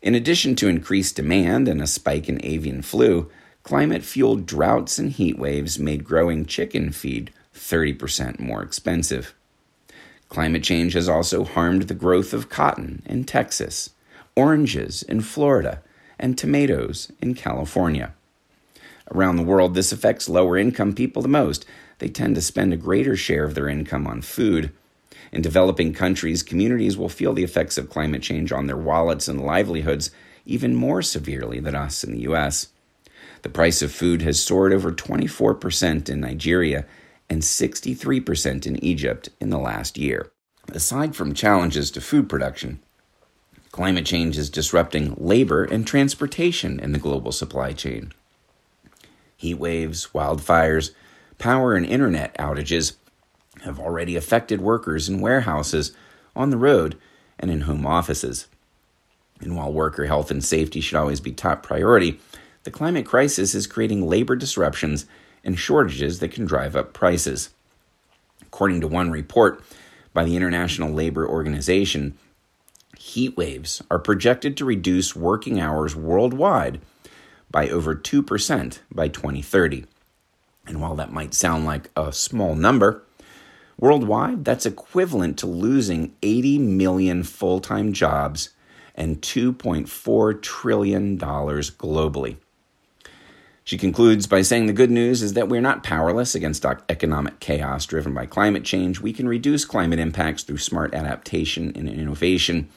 In 0.00 0.14
addition 0.14 0.54
to 0.56 0.68
increased 0.68 1.16
demand 1.16 1.66
and 1.66 1.80
a 1.80 1.86
spike 1.86 2.28
in 2.28 2.44
avian 2.44 2.82
flu, 2.82 3.30
climate 3.62 4.02
fueled 4.02 4.44
droughts 4.44 4.98
and 4.98 5.10
heat 5.10 5.38
waves 5.38 5.78
made 5.78 6.04
growing 6.04 6.44
chicken 6.44 6.92
feed 6.92 7.32
30% 7.54 8.38
more 8.38 8.62
expensive. 8.62 9.34
Climate 10.28 10.62
change 10.62 10.92
has 10.92 11.08
also 11.08 11.44
harmed 11.44 11.82
the 11.82 11.94
growth 11.94 12.32
of 12.34 12.50
cotton 12.50 13.02
in 13.06 13.24
Texas, 13.24 13.90
oranges 14.36 15.02
in 15.02 15.20
Florida, 15.20 15.80
and 16.24 16.38
tomatoes 16.38 17.12
in 17.20 17.34
California. 17.34 18.14
Around 19.12 19.36
the 19.36 19.42
world, 19.42 19.74
this 19.74 19.92
affects 19.92 20.26
lower 20.26 20.56
income 20.56 20.94
people 20.94 21.20
the 21.20 21.28
most. 21.28 21.66
They 21.98 22.08
tend 22.08 22.34
to 22.36 22.40
spend 22.40 22.72
a 22.72 22.78
greater 22.78 23.14
share 23.14 23.44
of 23.44 23.54
their 23.54 23.68
income 23.68 24.06
on 24.06 24.22
food. 24.22 24.72
In 25.32 25.42
developing 25.42 25.92
countries, 25.92 26.42
communities 26.42 26.96
will 26.96 27.10
feel 27.10 27.34
the 27.34 27.44
effects 27.44 27.76
of 27.76 27.90
climate 27.90 28.22
change 28.22 28.52
on 28.52 28.66
their 28.66 28.76
wallets 28.78 29.28
and 29.28 29.44
livelihoods 29.44 30.12
even 30.46 30.74
more 30.74 31.02
severely 31.02 31.60
than 31.60 31.74
us 31.74 32.02
in 32.02 32.12
the 32.12 32.20
U.S. 32.20 32.68
The 33.42 33.50
price 33.50 33.82
of 33.82 33.92
food 33.92 34.22
has 34.22 34.42
soared 34.42 34.72
over 34.72 34.92
24% 34.92 36.08
in 36.08 36.20
Nigeria 36.20 36.86
and 37.28 37.42
63% 37.42 38.66
in 38.66 38.82
Egypt 38.82 39.28
in 39.42 39.50
the 39.50 39.58
last 39.58 39.98
year. 39.98 40.32
Aside 40.72 41.14
from 41.14 41.34
challenges 41.34 41.90
to 41.90 42.00
food 42.00 42.30
production, 42.30 42.80
climate 43.74 44.06
change 44.06 44.38
is 44.38 44.50
disrupting 44.50 45.16
labor 45.18 45.64
and 45.64 45.84
transportation 45.84 46.78
in 46.78 46.92
the 46.92 46.98
global 46.98 47.32
supply 47.32 47.72
chain. 47.72 48.12
Heat 49.36 49.54
waves, 49.54 50.10
wildfires, 50.14 50.92
power 51.38 51.74
and 51.74 51.84
internet 51.84 52.32
outages 52.38 52.94
have 53.64 53.80
already 53.80 54.14
affected 54.14 54.60
workers 54.60 55.08
in 55.08 55.20
warehouses, 55.20 55.90
on 56.36 56.50
the 56.50 56.56
road, 56.56 56.96
and 57.36 57.50
in 57.50 57.62
home 57.62 57.84
offices. 57.84 58.46
And 59.40 59.56
while 59.56 59.72
worker 59.72 60.04
health 60.04 60.30
and 60.30 60.44
safety 60.44 60.80
should 60.80 60.96
always 60.96 61.18
be 61.18 61.32
top 61.32 61.64
priority, 61.64 62.20
the 62.62 62.70
climate 62.70 63.06
crisis 63.06 63.56
is 63.56 63.66
creating 63.66 64.06
labor 64.06 64.36
disruptions 64.36 65.04
and 65.42 65.58
shortages 65.58 66.20
that 66.20 66.30
can 66.30 66.44
drive 66.44 66.76
up 66.76 66.92
prices. 66.92 67.50
According 68.40 68.82
to 68.82 68.86
one 68.86 69.10
report 69.10 69.64
by 70.12 70.24
the 70.24 70.36
International 70.36 70.92
Labor 70.92 71.28
Organization, 71.28 72.16
heat 72.98 73.36
waves 73.36 73.82
are 73.90 73.98
projected 73.98 74.56
to 74.56 74.64
reduce 74.64 75.16
working 75.16 75.60
hours 75.60 75.94
worldwide 75.96 76.80
by 77.50 77.68
over 77.68 77.94
2% 77.94 78.78
by 78.92 79.08
2030. 79.08 79.84
And 80.66 80.80
while 80.80 80.94
that 80.96 81.12
might 81.12 81.34
sound 81.34 81.64
like 81.64 81.90
a 81.96 82.12
small 82.12 82.54
number, 82.54 83.02
worldwide 83.78 84.44
that's 84.44 84.66
equivalent 84.66 85.38
to 85.38 85.46
losing 85.46 86.14
80 86.22 86.58
million 86.58 87.22
full 87.22 87.60
time 87.60 87.92
jobs 87.92 88.50
and 88.94 89.20
$2.4 89.20 90.42
trillion 90.42 91.18
globally. 91.18 92.36
She 93.66 93.78
concludes 93.78 94.26
by 94.26 94.42
saying 94.42 94.66
the 94.66 94.74
good 94.74 94.90
news 94.90 95.22
is 95.22 95.32
that 95.32 95.48
we're 95.48 95.62
not 95.62 95.82
powerless 95.82 96.34
against 96.34 96.66
economic 96.66 97.40
chaos 97.40 97.86
driven 97.86 98.12
by 98.12 98.26
climate 98.26 98.62
change. 98.62 99.00
We 99.00 99.14
can 99.14 99.26
reduce 99.26 99.64
climate 99.64 99.98
impacts 99.98 100.42
through 100.42 100.58
smart 100.58 100.94
adaptation 100.94 101.72
and 101.74 101.88
innovation, 101.88 102.68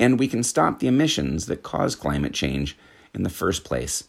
and 0.00 0.18
we 0.18 0.26
can 0.26 0.42
stop 0.42 0.80
the 0.80 0.88
emissions 0.88 1.46
that 1.46 1.62
cause 1.62 1.94
climate 1.94 2.34
change 2.34 2.76
in 3.14 3.22
the 3.22 3.30
first 3.30 3.62
place. 3.62 4.08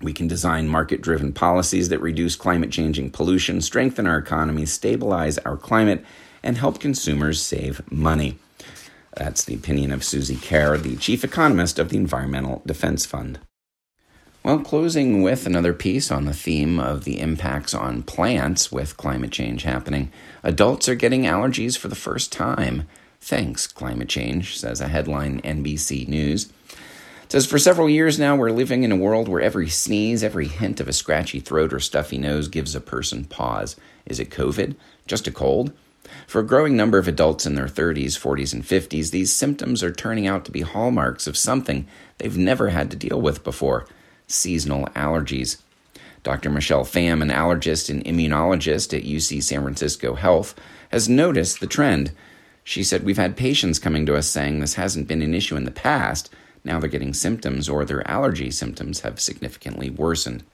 We 0.00 0.12
can 0.12 0.28
design 0.28 0.68
market 0.68 1.02
driven 1.02 1.32
policies 1.32 1.88
that 1.88 2.00
reduce 2.00 2.36
climate 2.36 2.70
changing 2.70 3.10
pollution, 3.10 3.60
strengthen 3.60 4.06
our 4.06 4.18
economy, 4.18 4.66
stabilize 4.66 5.36
our 5.38 5.56
climate, 5.56 6.04
and 6.44 6.58
help 6.58 6.78
consumers 6.78 7.42
save 7.42 7.82
money. 7.90 8.38
That's 9.16 9.44
the 9.44 9.56
opinion 9.56 9.90
of 9.90 10.02
Suzi 10.02 10.40
Kerr, 10.40 10.78
the 10.78 10.94
chief 10.94 11.24
economist 11.24 11.80
of 11.80 11.88
the 11.88 11.96
Environmental 11.96 12.62
Defense 12.64 13.04
Fund. 13.04 13.40
Well, 14.42 14.60
closing 14.60 15.20
with 15.20 15.44
another 15.44 15.74
piece 15.74 16.10
on 16.10 16.24
the 16.24 16.32
theme 16.32 16.80
of 16.80 17.04
the 17.04 17.20
impacts 17.20 17.74
on 17.74 18.02
plants 18.02 18.72
with 18.72 18.96
climate 18.96 19.32
change 19.32 19.64
happening. 19.64 20.10
Adults 20.42 20.88
are 20.88 20.94
getting 20.94 21.24
allergies 21.24 21.76
for 21.76 21.88
the 21.88 21.94
first 21.94 22.32
time. 22.32 22.84
Thanks, 23.20 23.66
climate 23.66 24.08
change, 24.08 24.58
says 24.58 24.80
a 24.80 24.88
headline 24.88 25.42
NBC 25.42 26.08
News. 26.08 26.50
It 27.24 27.32
says 27.32 27.44
for 27.44 27.58
several 27.58 27.90
years 27.90 28.18
now, 28.18 28.34
we're 28.34 28.50
living 28.50 28.82
in 28.82 28.92
a 28.92 28.96
world 28.96 29.28
where 29.28 29.42
every 29.42 29.68
sneeze, 29.68 30.24
every 30.24 30.48
hint 30.48 30.80
of 30.80 30.88
a 30.88 30.94
scratchy 30.94 31.40
throat 31.40 31.74
or 31.74 31.78
stuffy 31.78 32.16
nose 32.16 32.48
gives 32.48 32.74
a 32.74 32.80
person 32.80 33.24
pause. 33.24 33.76
Is 34.06 34.18
it 34.18 34.30
COVID? 34.30 34.74
Just 35.06 35.26
a 35.26 35.32
cold? 35.32 35.70
For 36.26 36.40
a 36.40 36.46
growing 36.46 36.78
number 36.78 36.96
of 36.96 37.06
adults 37.06 37.44
in 37.44 37.56
their 37.56 37.66
30s, 37.66 38.18
40s, 38.18 38.54
and 38.54 38.64
50s, 38.64 39.10
these 39.10 39.34
symptoms 39.34 39.82
are 39.82 39.92
turning 39.92 40.26
out 40.26 40.46
to 40.46 40.50
be 40.50 40.62
hallmarks 40.62 41.26
of 41.26 41.36
something 41.36 41.86
they've 42.16 42.38
never 42.38 42.70
had 42.70 42.90
to 42.90 42.96
deal 42.96 43.20
with 43.20 43.44
before 43.44 43.86
seasonal 44.30 44.86
allergies. 44.88 45.58
Dr. 46.22 46.50
Michelle 46.50 46.84
Pham, 46.84 47.22
an 47.22 47.30
allergist 47.30 47.88
and 47.88 48.04
immunologist 48.04 48.96
at 48.96 49.04
UC 49.04 49.42
San 49.42 49.62
Francisco 49.62 50.14
Health, 50.14 50.54
has 50.90 51.08
noticed 51.08 51.60
the 51.60 51.66
trend. 51.66 52.12
She 52.62 52.84
said, 52.84 53.04
We've 53.04 53.16
had 53.16 53.36
patients 53.36 53.78
coming 53.78 54.04
to 54.06 54.16
us 54.16 54.26
saying 54.26 54.60
this 54.60 54.74
hasn't 54.74 55.08
been 55.08 55.22
an 55.22 55.34
issue 55.34 55.56
in 55.56 55.64
the 55.64 55.70
past. 55.70 56.30
Now 56.62 56.78
they're 56.78 56.90
getting 56.90 57.14
symptoms 57.14 57.68
or 57.68 57.84
their 57.84 58.08
allergy 58.08 58.50
symptoms 58.50 59.00
have 59.00 59.20
significantly 59.20 59.88
worsened. 59.88 60.44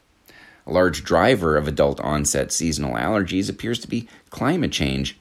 A 0.67 0.73
large 0.73 1.05
driver 1.05 1.57
of 1.57 1.69
adult 1.69 2.01
onset 2.01 2.53
seasonal 2.53 2.95
allergies 2.95 3.51
appears 3.51 3.79
to 3.81 3.89
be 3.89 4.09
climate 4.31 4.73
change. 4.73 5.19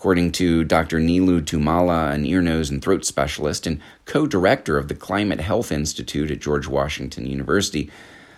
According 0.00 0.32
to 0.32 0.64
Dr. 0.64 0.98
Neelu 0.98 1.42
Tummala, 1.42 2.14
an 2.14 2.24
ear, 2.24 2.40
nose, 2.40 2.70
and 2.70 2.80
throat 2.80 3.04
specialist 3.04 3.66
and 3.66 3.82
co 4.06 4.26
director 4.26 4.78
of 4.78 4.88
the 4.88 4.94
Climate 4.94 5.40
Health 5.40 5.70
Institute 5.70 6.30
at 6.30 6.40
George 6.40 6.66
Washington 6.66 7.26
University, 7.26 7.90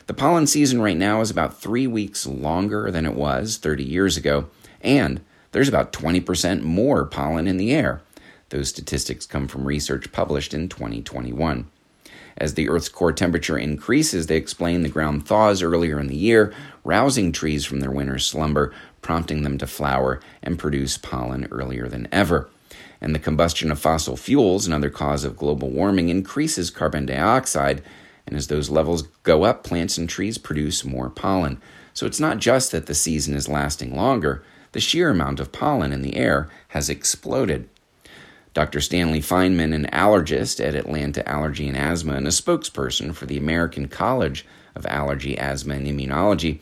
the 0.09 0.13
pollen 0.13 0.49
season 0.49 0.83
right 0.83 0.97
now 0.97 1.21
is 1.21 1.31
about 1.31 1.61
three 1.61 1.87
weeks 1.87 2.27
longer 2.27 2.91
than 2.91 3.07
it 3.07 3.15
was 3.15 3.59
30 3.59 3.85
years 3.85 4.17
ago, 4.17 4.49
and 4.81 5.21
there's 5.53 5.69
about 5.69 5.93
20% 5.93 6.63
more 6.63 7.05
pollen 7.05 7.47
in 7.47 7.59
the 7.59 7.73
air. 7.73 8.01
Those 8.49 8.69
statistics 8.69 9.25
come 9.25 9.47
from 9.47 9.65
research 9.65 10.11
published 10.11 10.53
in 10.53 10.69
2021. 10.69 11.71
As 12.37 12.55
the 12.55 12.69
Earth's 12.69 12.89
core 12.89 13.13
temperature 13.13 13.57
increases, 13.57 14.27
they 14.27 14.37
explain 14.37 14.83
the 14.83 14.89
ground 14.89 15.29
thaws 15.29 15.63
earlier 15.63 16.01
in 16.01 16.09
the 16.09 16.17
year, 16.17 16.53
rousing 16.83 17.31
trees 17.31 17.65
from 17.65 17.79
their 17.79 17.91
winter 17.93 18.19
slumber, 18.19 18.73
prompting 19.03 19.43
them 19.43 19.59
to 19.59 19.67
flower 19.67 20.21
and 20.43 20.59
produce 20.59 20.97
pollen 20.97 21.47
earlier 21.51 21.89
than 21.89 22.09
ever. 22.11 22.49
And 23.01 23.15
the 23.15 23.19
combustion 23.19 23.71
of 23.71 23.81
fossil 23.81 24.17
fuels, 24.17 24.67
another 24.67 24.89
cause 24.89 25.25
of 25.25 25.37
global 25.37 25.69
warming, 25.71 26.09
increases 26.09 26.71
carbon 26.71 27.05
dioxide. 27.05 27.83
And 28.27 28.37
as 28.37 28.47
those 28.47 28.71
levels 28.71 29.03
go 29.25 29.43
up, 29.43 29.65
plants 29.65 29.99
and 29.99 30.09
trees 30.09 30.39
produce 30.39 30.85
more 30.85 31.11
pollen. 31.11 31.61
So 31.93 32.07
it's 32.07 32.21
not 32.21 32.39
just 32.39 32.71
that 32.73 32.87
the 32.87 32.95
season 32.95 33.35
is 33.35 33.49
lasting 33.49 33.95
longer, 33.95 34.45
the 34.71 34.81
sheer 34.81 35.11
amount 35.11 35.41
of 35.41 35.53
pollen 35.53 35.93
in 35.93 36.03
the 36.03 36.17
air 36.17 36.49
has 36.69 36.89
exploded. 36.89 37.69
Dr. 38.55 38.81
Stanley 38.81 39.21
Fineman, 39.21 39.75
an 39.75 39.87
allergist 39.93 40.63
at 40.67 40.75
Atlanta 40.75 41.27
Allergy 41.29 41.69
and 41.69 41.77
Asthma 41.77 42.15
and 42.15 42.27
a 42.27 42.31
spokesperson 42.31 43.15
for 43.15 43.27
the 43.27 43.39
American 43.39 43.89
College 43.89 44.47
of 44.75 44.87
Allergy, 44.87 45.39
Asthma, 45.39 45.75
and 45.75 45.87
Immunology, 45.87 46.61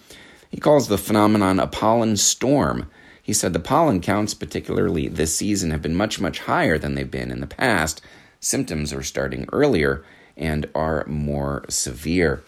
he 0.50 0.58
calls 0.58 0.88
the 0.88 0.98
phenomenon 0.98 1.60
a 1.60 1.66
pollen 1.66 2.16
storm. 2.16 2.90
He 3.22 3.32
said 3.32 3.52
the 3.52 3.60
pollen 3.60 4.00
counts, 4.00 4.34
particularly 4.34 5.06
this 5.06 5.34
season, 5.34 5.70
have 5.70 5.80
been 5.80 5.94
much, 5.94 6.20
much 6.20 6.40
higher 6.40 6.76
than 6.76 6.96
they've 6.96 7.10
been 7.10 7.30
in 7.30 7.40
the 7.40 7.46
past. 7.46 8.02
Symptoms 8.40 8.92
are 8.92 9.02
starting 9.02 9.46
earlier 9.52 10.04
and 10.36 10.68
are 10.74 11.06
more 11.06 11.64
severe. 11.68 12.42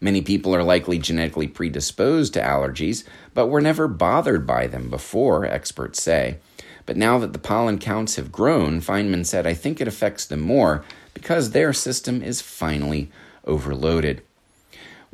Many 0.00 0.20
people 0.20 0.54
are 0.54 0.62
likely 0.62 0.98
genetically 0.98 1.48
predisposed 1.48 2.34
to 2.34 2.40
allergies, 2.42 3.04
but 3.32 3.46
were 3.46 3.62
never 3.62 3.88
bothered 3.88 4.46
by 4.46 4.66
them 4.66 4.90
before, 4.90 5.46
experts 5.46 6.02
say. 6.02 6.36
But 6.84 6.98
now 6.98 7.18
that 7.20 7.32
the 7.32 7.38
pollen 7.38 7.78
counts 7.78 8.16
have 8.16 8.30
grown, 8.30 8.82
Fineman 8.82 9.24
said, 9.24 9.46
I 9.46 9.54
think 9.54 9.80
it 9.80 9.88
affects 9.88 10.26
them 10.26 10.40
more 10.40 10.84
because 11.14 11.50
their 11.50 11.72
system 11.72 12.22
is 12.22 12.42
finally 12.42 13.10
overloaded. 13.46 14.20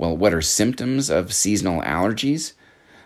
Well, 0.01 0.17
what 0.17 0.33
are 0.33 0.41
symptoms 0.41 1.11
of 1.11 1.35
seasonal 1.35 1.83
allergies? 1.83 2.55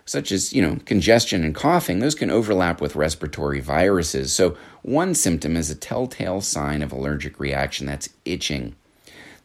Such 0.04 0.30
as, 0.30 0.52
you 0.52 0.62
know, 0.62 0.78
congestion 0.84 1.42
and 1.42 1.52
coughing, 1.52 1.98
those 1.98 2.14
can 2.14 2.30
overlap 2.30 2.80
with 2.80 2.94
respiratory 2.94 3.58
viruses. 3.58 4.32
So, 4.32 4.56
one 4.82 5.16
symptom 5.16 5.56
is 5.56 5.68
a 5.70 5.74
telltale 5.74 6.40
sign 6.40 6.82
of 6.82 6.92
allergic 6.92 7.40
reaction 7.40 7.88
that's 7.88 8.10
itching. 8.24 8.76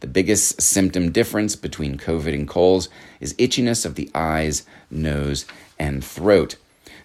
The 0.01 0.05
biggest 0.05 0.61
symptom 0.61 1.11
difference 1.11 1.55
between 1.55 1.97
COVID 1.97 2.35
and 2.35 2.47
colds 2.47 2.87
is 3.19 3.33
itchiness 3.33 3.83
of 3.83 3.95
the 3.95 4.11
eyes, 4.13 4.63
nose, 4.91 5.47
and 5.79 6.05
throat. 6.05 6.55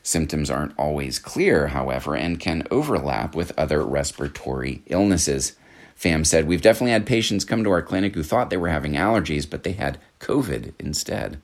Symptoms 0.02 0.50
aren't 0.50 0.78
always 0.78 1.18
clear, 1.18 1.68
however, 1.68 2.14
and 2.14 2.38
can 2.38 2.66
overlap 2.70 3.34
with 3.34 3.58
other 3.58 3.82
respiratory 3.82 4.82
illnesses. 4.88 5.56
Pham 5.98 6.26
said, 6.26 6.46
We've 6.46 6.62
definitely 6.62 6.92
had 6.92 7.06
patients 7.06 7.44
come 7.44 7.64
to 7.64 7.70
our 7.70 7.82
clinic 7.82 8.14
who 8.14 8.22
thought 8.22 8.50
they 8.50 8.56
were 8.56 8.68
having 8.68 8.92
allergies, 8.92 9.48
but 9.48 9.62
they 9.62 9.72
had 9.72 9.98
COVID 10.20 10.72
instead. 10.78 11.40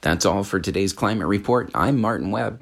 That's 0.00 0.24
all 0.24 0.44
for 0.44 0.60
today's 0.60 0.92
climate 0.92 1.26
report. 1.26 1.70
I'm 1.74 2.00
Martin 2.00 2.30
Webb. 2.30 2.60